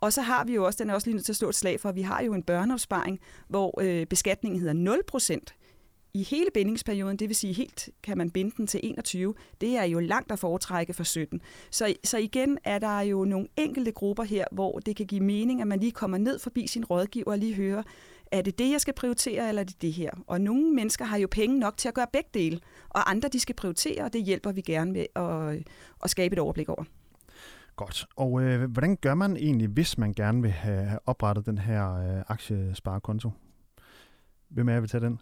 Og 0.00 0.12
så 0.12 0.22
har 0.22 0.44
vi 0.44 0.54
jo 0.54 0.64
også, 0.64 0.84
den 0.84 0.90
er 0.90 0.94
også 0.94 1.06
lige 1.06 1.14
nødt 1.14 1.24
til 1.24 1.32
at 1.32 1.36
slå 1.36 1.48
et 1.48 1.54
slag 1.54 1.80
for, 1.80 1.92
vi 1.92 2.02
har 2.02 2.22
jo 2.22 2.34
en 2.34 2.42
børneopsparing, 2.42 3.20
hvor 3.48 3.80
øh, 3.80 4.06
beskatningen 4.06 4.60
hedder 4.60 4.74
0 4.74 5.02
procent 5.06 5.54
i 6.14 6.22
hele 6.22 6.46
bindingsperioden, 6.54 7.16
det 7.16 7.28
vil 7.28 7.36
sige 7.36 7.52
helt 7.52 7.88
kan 8.02 8.18
man 8.18 8.30
binde 8.30 8.54
den 8.56 8.66
til 8.66 8.80
21, 8.82 9.34
det 9.60 9.76
er 9.76 9.84
jo 9.84 10.00
langt 10.00 10.32
at 10.32 10.38
foretrække 10.38 10.92
for 10.92 11.04
17. 11.04 11.40
Så, 11.70 11.94
så 12.04 12.18
igen 12.18 12.58
er 12.64 12.78
der 12.78 13.00
jo 13.00 13.24
nogle 13.24 13.48
enkelte 13.56 13.92
grupper 13.92 14.22
her, 14.22 14.44
hvor 14.52 14.78
det 14.78 14.96
kan 14.96 15.06
give 15.06 15.20
mening, 15.20 15.60
at 15.60 15.66
man 15.66 15.80
lige 15.80 15.92
kommer 15.92 16.18
ned 16.18 16.38
forbi 16.38 16.66
sin 16.66 16.84
rådgiver 16.84 17.30
og 17.30 17.38
lige 17.38 17.54
hører, 17.54 17.82
er 18.32 18.42
det 18.42 18.58
det, 18.58 18.70
jeg 18.70 18.80
skal 18.80 18.94
prioritere, 18.94 19.48
eller 19.48 19.62
er 19.62 19.66
det 19.66 19.82
det 19.82 19.92
her? 19.92 20.10
Og 20.26 20.40
nogle 20.40 20.74
mennesker 20.74 21.04
har 21.04 21.16
jo 21.18 21.28
penge 21.30 21.58
nok 21.58 21.76
til 21.76 21.88
at 21.88 21.94
gøre 21.94 22.06
begge 22.12 22.30
dele, 22.34 22.60
og 22.88 23.10
andre 23.10 23.28
de 23.28 23.40
skal 23.40 23.54
prioritere, 23.54 24.04
og 24.04 24.12
det 24.12 24.22
hjælper 24.22 24.52
vi 24.52 24.60
gerne 24.60 24.92
med 24.92 25.06
at, 25.16 25.72
at 26.04 26.10
skabe 26.10 26.32
et 26.32 26.38
overblik 26.38 26.68
over. 26.68 26.84
Godt. 27.80 28.06
Og 28.16 28.42
øh, 28.42 28.70
hvordan 28.70 28.96
gør 28.96 29.14
man 29.14 29.36
egentlig, 29.36 29.68
hvis 29.68 29.98
man 29.98 30.12
gerne 30.12 30.42
vil 30.42 30.50
have 30.50 30.98
oprettet 31.06 31.46
den 31.46 31.58
her 31.58 31.94
øh, 31.94 32.22
aktiesparekonto? 32.28 33.30
Hvem 34.48 34.68
er 34.68 34.72
jeg 34.72 34.82
vil 34.82 34.90
tage 34.90 35.04
den? 35.04 35.20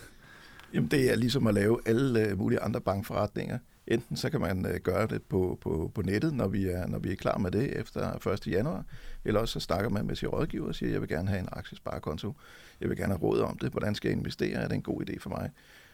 Jamen 0.74 0.90
det 0.90 1.10
er 1.12 1.16
ligesom 1.16 1.46
at 1.46 1.54
lave 1.54 1.80
alle 1.86 2.28
øh, 2.28 2.38
mulige 2.38 2.60
andre 2.60 2.80
bankforretninger. 2.80 3.58
Enten 3.86 4.16
så 4.16 4.30
kan 4.30 4.40
man 4.40 4.66
øh, 4.66 4.80
gøre 4.80 5.06
det 5.06 5.22
på, 5.22 5.58
på, 5.60 5.90
på 5.94 6.02
nettet, 6.02 6.34
når 6.34 6.48
vi, 6.48 6.66
er, 6.66 6.86
når 6.86 6.98
vi 6.98 7.12
er 7.12 7.16
klar 7.16 7.38
med 7.38 7.50
det 7.50 7.78
efter 7.80 8.28
1. 8.28 8.46
januar, 8.46 8.84
eller 9.24 9.40
også 9.40 9.52
så 9.52 9.60
snakker 9.60 9.90
man 9.90 10.06
med 10.06 10.16
sin 10.16 10.28
rådgiver 10.28 10.68
og 10.68 10.74
siger, 10.74 10.92
jeg 10.92 11.00
vil 11.00 11.08
gerne 11.08 11.28
have 11.28 11.40
en 11.40 11.48
aktiesparekonto, 11.52 12.34
jeg 12.80 12.88
vil 12.88 12.96
gerne 12.96 13.12
have 13.12 13.22
råd 13.22 13.40
om 13.40 13.58
det, 13.58 13.70
hvordan 13.70 13.94
skal 13.94 14.08
jeg 14.08 14.18
investere, 14.18 14.52
er 14.52 14.68
det 14.68 14.74
en 14.74 14.82
god 14.82 15.10
idé 15.10 15.18
for 15.18 15.30
mig? 15.30 15.50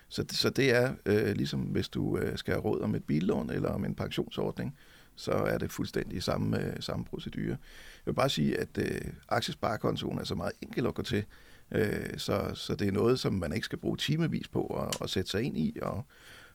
Så, 0.09 0.25
så 0.31 0.50
det 0.50 0.75
er 0.75 0.95
øh, 1.07 1.37
ligesom, 1.37 1.61
hvis 1.61 1.88
du 1.88 2.19
øh, 2.19 2.38
skal 2.38 2.55
have 2.55 2.62
råd 2.62 2.81
om 2.81 2.95
et 2.95 3.05
billån 3.05 3.50
eller 3.50 3.69
om 3.69 3.85
en 3.85 3.95
pensionsordning, 3.95 4.76
så 5.17 5.33
er 5.33 5.59
det 5.59 5.73
fuldstændig 5.73 6.23
samme, 6.23 6.63
øh, 6.65 6.77
samme 6.81 7.05
procedure. 7.05 7.49
Jeg 7.49 8.07
vil 8.07 8.15
bare 8.15 8.31
sige, 8.31 8.61
at 8.61 8.79
øh, 8.79 9.01
aktiesparekontoen 9.29 10.19
er 10.19 10.25
så 10.25 10.35
meget 10.35 10.53
enkel 10.63 10.87
at 10.87 10.95
gå 10.95 11.03
til, 11.03 11.25
øh, 11.71 12.19
så, 12.19 12.51
så 12.55 12.75
det 12.75 12.89
er 12.89 12.93
noget, 12.93 13.21
som 13.21 13.33
man 13.33 13.53
ikke 13.53 13.65
skal 13.65 13.79
bruge 13.79 13.97
timevis 13.97 14.49
på 14.49 14.67
at, 14.67 15.03
at 15.03 15.11
sætte 15.11 15.31
sig 15.31 15.43
ind 15.43 15.59
i, 15.59 15.79
og, 15.83 16.05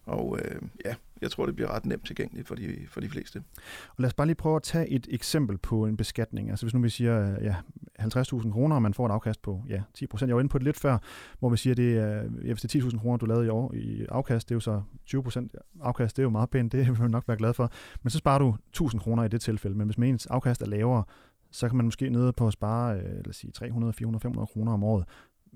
og 0.05 0.39
øh, 0.39 0.61
ja, 0.85 0.95
jeg 1.21 1.31
tror, 1.31 1.45
det 1.45 1.55
bliver 1.55 1.75
ret 1.75 1.85
nemt 1.85 2.05
tilgængeligt 2.05 2.47
for 2.47 2.55
de, 2.55 2.77
for 2.87 3.01
de 3.01 3.09
fleste. 3.09 3.43
Og 3.89 3.95
lad 3.97 4.07
os 4.07 4.13
bare 4.13 4.27
lige 4.27 4.35
prøve 4.35 4.55
at 4.55 4.63
tage 4.63 4.89
et 4.89 5.07
eksempel 5.11 5.57
på 5.57 5.85
en 5.85 5.97
beskatning. 5.97 6.49
Altså 6.49 6.65
hvis 6.65 6.73
nu 6.73 6.81
vi 6.81 6.89
siger 6.89 7.31
øh, 7.31 7.43
ja, 7.43 7.55
50.000 7.99 8.51
kroner, 8.51 8.75
og 8.75 8.81
man 8.81 8.93
får 8.93 9.05
et 9.05 9.11
afkast 9.11 9.41
på 9.41 9.63
ja, 9.69 9.81
10 9.93 10.07
procent. 10.07 10.27
Jeg 10.27 10.35
var 10.35 10.41
inde 10.41 10.49
på 10.49 10.57
det 10.57 10.65
lidt 10.65 10.79
før, 10.79 10.97
hvor 11.39 11.49
vi 11.49 11.57
siger, 11.57 11.75
det 11.75 11.97
er, 11.97 12.23
øh, 12.23 12.47
ja, 12.47 12.53
hvis 12.53 12.61
det 12.61 12.75
er 12.75 12.89
10.000 12.89 12.99
kroner, 12.99 13.17
du 13.17 13.25
lavede 13.25 13.45
i 13.45 13.49
år 13.49 13.73
i 13.73 14.05
afkast, 14.09 14.49
det 14.49 14.53
er 14.53 14.55
jo 14.55 14.59
så 14.59 14.81
20 15.05 15.23
procent 15.23 15.55
afkast, 15.81 16.17
det 16.17 16.21
er 16.21 16.25
jo 16.25 16.29
meget 16.29 16.49
pænt, 16.49 16.71
det 16.73 16.87
vil 16.87 16.99
man 16.99 17.11
nok 17.11 17.27
være 17.27 17.37
glad 17.37 17.53
for. 17.53 17.71
Men 18.03 18.09
så 18.09 18.17
sparer 18.17 18.39
du 18.39 18.55
1.000 18.77 18.99
kroner 18.99 19.23
i 19.23 19.27
det 19.27 19.41
tilfælde. 19.41 19.77
Men 19.77 19.87
hvis 19.87 19.97
man 19.97 20.09
ens 20.09 20.25
afkast 20.25 20.61
er 20.61 20.65
lavere, 20.65 21.03
så 21.51 21.67
kan 21.67 21.77
man 21.77 21.85
måske 21.85 22.09
nede 22.09 22.33
på 22.33 22.47
at 22.47 22.53
spare 22.53 22.97
øh, 22.97 23.03
lad 23.03 23.27
os 23.27 23.35
sige, 23.35 23.51
300, 23.51 23.93
400, 23.93 24.21
500 24.21 24.47
kroner 24.47 24.73
om 24.73 24.83
året. 24.83 25.05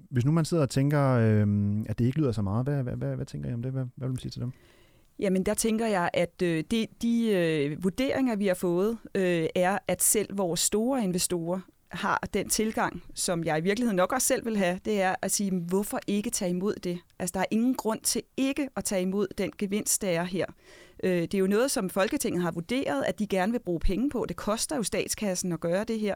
Hvis 0.09 0.25
nu 0.25 0.31
man 0.31 0.45
sidder 0.45 0.63
og 0.63 0.69
tænker, 0.69 1.09
øh, 1.09 1.77
at 1.89 1.99
det 1.99 2.05
ikke 2.05 2.19
lyder 2.19 2.31
så 2.31 2.41
meget, 2.41 2.65
hvad, 2.65 2.83
hvad, 2.83 2.95
hvad, 2.95 3.15
hvad 3.15 3.25
tænker 3.25 3.49
I 3.49 3.53
om 3.53 3.61
det? 3.61 3.71
Hvad, 3.71 3.85
hvad 3.95 4.07
vil 4.07 4.13
man 4.13 4.19
sige 4.19 4.31
til 4.31 4.41
dem? 4.41 4.51
Jamen 5.19 5.43
der 5.43 5.53
tænker 5.53 5.87
jeg, 5.87 6.09
at 6.13 6.41
øh, 6.43 6.63
de, 6.71 6.87
de 7.01 7.27
øh, 7.27 7.83
vurderinger, 7.83 8.35
vi 8.35 8.47
har 8.47 8.53
fået, 8.53 8.97
øh, 9.15 9.47
er, 9.55 9.77
at 9.87 10.03
selv 10.03 10.37
vores 10.37 10.59
store 10.59 11.03
investorer 11.03 11.59
har 11.95 12.19
den 12.33 12.49
tilgang, 12.49 13.03
som 13.13 13.43
jeg 13.43 13.57
i 13.57 13.61
virkeligheden 13.61 13.95
nok 13.95 14.13
også 14.13 14.27
selv 14.27 14.45
vil 14.45 14.57
have, 14.57 14.79
det 14.85 15.01
er 15.01 15.15
at 15.21 15.31
sige, 15.31 15.51
hvorfor 15.51 15.99
ikke 16.07 16.29
tage 16.29 16.51
imod 16.51 16.75
det? 16.75 16.99
Altså 17.19 17.33
der 17.33 17.39
er 17.39 17.45
ingen 17.51 17.75
grund 17.75 17.99
til 17.99 18.21
ikke 18.37 18.69
at 18.75 18.83
tage 18.83 19.01
imod 19.01 19.27
den 19.37 19.51
gevinst, 19.57 20.01
der 20.01 20.09
er 20.09 20.23
her. 20.23 20.45
Øh, 21.03 21.21
det 21.21 21.33
er 21.33 21.39
jo 21.39 21.47
noget, 21.47 21.71
som 21.71 21.89
Folketinget 21.89 22.41
har 22.41 22.51
vurderet, 22.51 23.03
at 23.03 23.19
de 23.19 23.27
gerne 23.27 23.51
vil 23.51 23.59
bruge 23.59 23.79
penge 23.79 24.09
på. 24.09 24.25
Det 24.27 24.35
koster 24.35 24.75
jo 24.75 24.83
statskassen 24.83 25.51
at 25.51 25.59
gøre 25.59 25.83
det 25.83 25.99
her. 25.99 26.15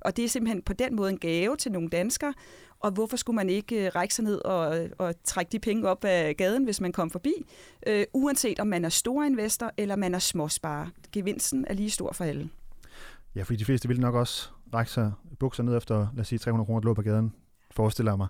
Og 0.00 0.16
det 0.16 0.24
er 0.24 0.28
simpelthen 0.28 0.62
på 0.62 0.72
den 0.72 0.96
måde 0.96 1.10
en 1.10 1.18
gave 1.18 1.56
til 1.56 1.72
nogle 1.72 1.88
danskere. 1.88 2.34
Og 2.80 2.90
hvorfor 2.90 3.16
skulle 3.16 3.36
man 3.36 3.50
ikke 3.50 3.86
øh, 3.86 3.90
række 3.94 4.14
sig 4.14 4.24
ned 4.24 4.44
og, 4.44 4.78
øh, 4.78 4.90
og 4.98 5.14
trække 5.24 5.52
de 5.52 5.58
penge 5.58 5.88
op 5.88 6.04
af 6.04 6.36
gaden, 6.36 6.64
hvis 6.64 6.80
man 6.80 6.92
kom 6.92 7.10
forbi? 7.10 7.32
Øh, 7.86 8.04
uanset 8.12 8.60
om 8.60 8.66
man 8.66 8.84
er 8.84 8.88
stor 8.88 9.24
investor 9.24 9.72
eller 9.76 9.96
man 9.96 10.14
er 10.14 10.18
småsparer. 10.18 10.86
Gevinsten 11.12 11.64
er 11.68 11.74
lige 11.74 11.90
stor 11.90 12.12
for 12.12 12.24
alle. 12.24 12.50
Ja, 13.34 13.42
fordi 13.42 13.58
de 13.58 13.64
fleste 13.64 13.88
ville 13.88 14.00
nok 14.00 14.14
også 14.14 14.48
række 14.74 14.92
sig 14.92 15.12
bukser 15.38 15.62
ned 15.62 15.76
efter, 15.76 16.06
lad 16.14 16.20
os 16.20 16.28
sige, 16.28 16.38
300 16.38 16.66
kroner 16.66 16.80
lå 16.80 16.94
på 16.94 17.02
gaden, 17.02 17.34
forestiller 17.70 18.12
jeg 18.12 18.18
mig. 18.18 18.28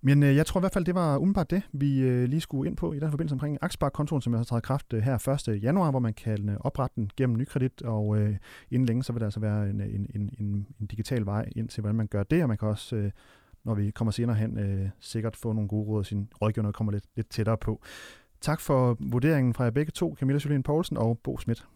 Men 0.00 0.22
øh, 0.22 0.36
jeg 0.36 0.46
tror 0.46 0.60
i 0.60 0.62
hvert 0.62 0.72
fald, 0.72 0.84
det 0.84 0.94
var 0.94 1.16
umiddelbart 1.16 1.50
det, 1.50 1.62
vi 1.72 2.00
øh, 2.00 2.28
lige 2.28 2.40
skulle 2.40 2.70
ind 2.70 2.76
på 2.76 2.92
i 2.92 2.98
den 2.98 3.10
forbindelse 3.10 3.32
omkring 3.32 3.58
aktiesparekontoen, 3.60 4.22
som 4.22 4.32
jeg 4.32 4.38
har 4.38 4.44
taget 4.44 4.62
kraft 4.62 4.92
øh, 4.92 5.02
her 5.02 5.48
1. 5.48 5.62
januar, 5.62 5.90
hvor 5.90 6.00
man 6.00 6.14
kan 6.14 6.48
øh, 6.48 6.56
oprette 6.60 6.94
den 6.96 7.10
gennem 7.16 7.36
nykredit, 7.36 7.82
og 7.82 8.18
øh, 8.18 8.36
inden 8.70 8.86
længe 8.86 9.02
så 9.02 9.12
vil 9.12 9.20
der 9.20 9.26
altså 9.26 9.40
være 9.40 9.70
en, 9.70 9.80
øh, 9.80 9.94
en, 9.94 10.06
en, 10.14 10.30
en, 10.38 10.66
en 10.80 10.86
digital 10.86 11.26
vej 11.26 11.48
ind 11.56 11.68
til, 11.68 11.80
hvordan 11.80 11.96
man 11.96 12.06
gør 12.06 12.22
det, 12.22 12.42
og 12.42 12.48
man 12.48 12.58
kan 12.58 12.68
også, 12.68 12.96
øh, 12.96 13.10
når 13.68 13.74
vi 13.74 13.90
kommer 13.90 14.12
senere 14.12 14.36
hen, 14.36 14.58
øh, 14.58 14.88
sikkert 15.00 15.36
få 15.36 15.52
nogle 15.52 15.68
gode 15.68 15.86
råd, 15.86 15.98
og 15.98 16.06
sin 16.06 16.28
rådgiver 16.42 16.72
kommer 16.72 16.92
lidt, 16.92 17.04
lidt 17.16 17.30
tættere 17.30 17.56
på. 17.56 17.80
Tak 18.40 18.60
for 18.60 18.96
vurderingen 19.00 19.54
fra 19.54 19.64
jer 19.64 19.70
begge 19.70 19.92
to, 19.92 20.16
Camilla 20.18 20.40
Jolien 20.44 20.62
Poulsen 20.62 20.96
og 20.96 21.18
Bo 21.18 21.38
Schmidt 21.38 21.66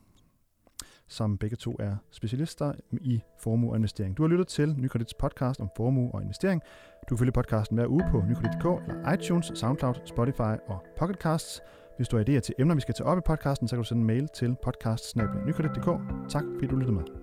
som 1.13 1.39
begge 1.39 1.57
to 1.57 1.77
er 1.79 1.97
specialister 2.11 2.73
i 2.93 3.23
formue 3.41 3.71
og 3.71 3.77
investering. 3.77 4.17
Du 4.17 4.23
har 4.23 4.29
lyttet 4.29 4.49
til 4.49 4.75
Nykredits 4.79 5.15
podcast 5.15 5.61
om 5.61 5.69
formue 5.77 6.11
og 6.15 6.23
investering. 6.23 6.63
Du 7.09 7.15
kan 7.15 7.19
følge 7.19 7.33
podcasten 7.33 7.77
hver 7.77 7.87
uge 7.87 8.05
på 8.11 8.23
nykredit.dk 8.29 8.89
eller 8.89 9.13
iTunes, 9.13 9.53
SoundCloud, 9.55 9.95
Spotify 10.05 10.55
og 10.69 10.85
Pocketcasts. 10.99 11.61
Hvis 11.97 12.09
du 12.09 12.17
har 12.17 12.25
idéer 12.25 12.41
til 12.41 12.55
emner, 12.59 12.75
vi 12.75 12.81
skal 12.81 12.95
tage 12.95 13.07
op 13.07 13.19
i 13.19 13.21
podcasten, 13.27 13.69
så 13.69 13.77
kan 13.77 13.83
du 13.83 13.89
sende 13.89 14.01
en 14.01 14.07
mail 14.07 14.29
til 14.35 14.57
podcast 14.63 15.17
Tak 16.29 16.45
fordi 16.55 16.67
du 16.67 16.77
lyttede 16.77 16.95
med. 16.95 17.22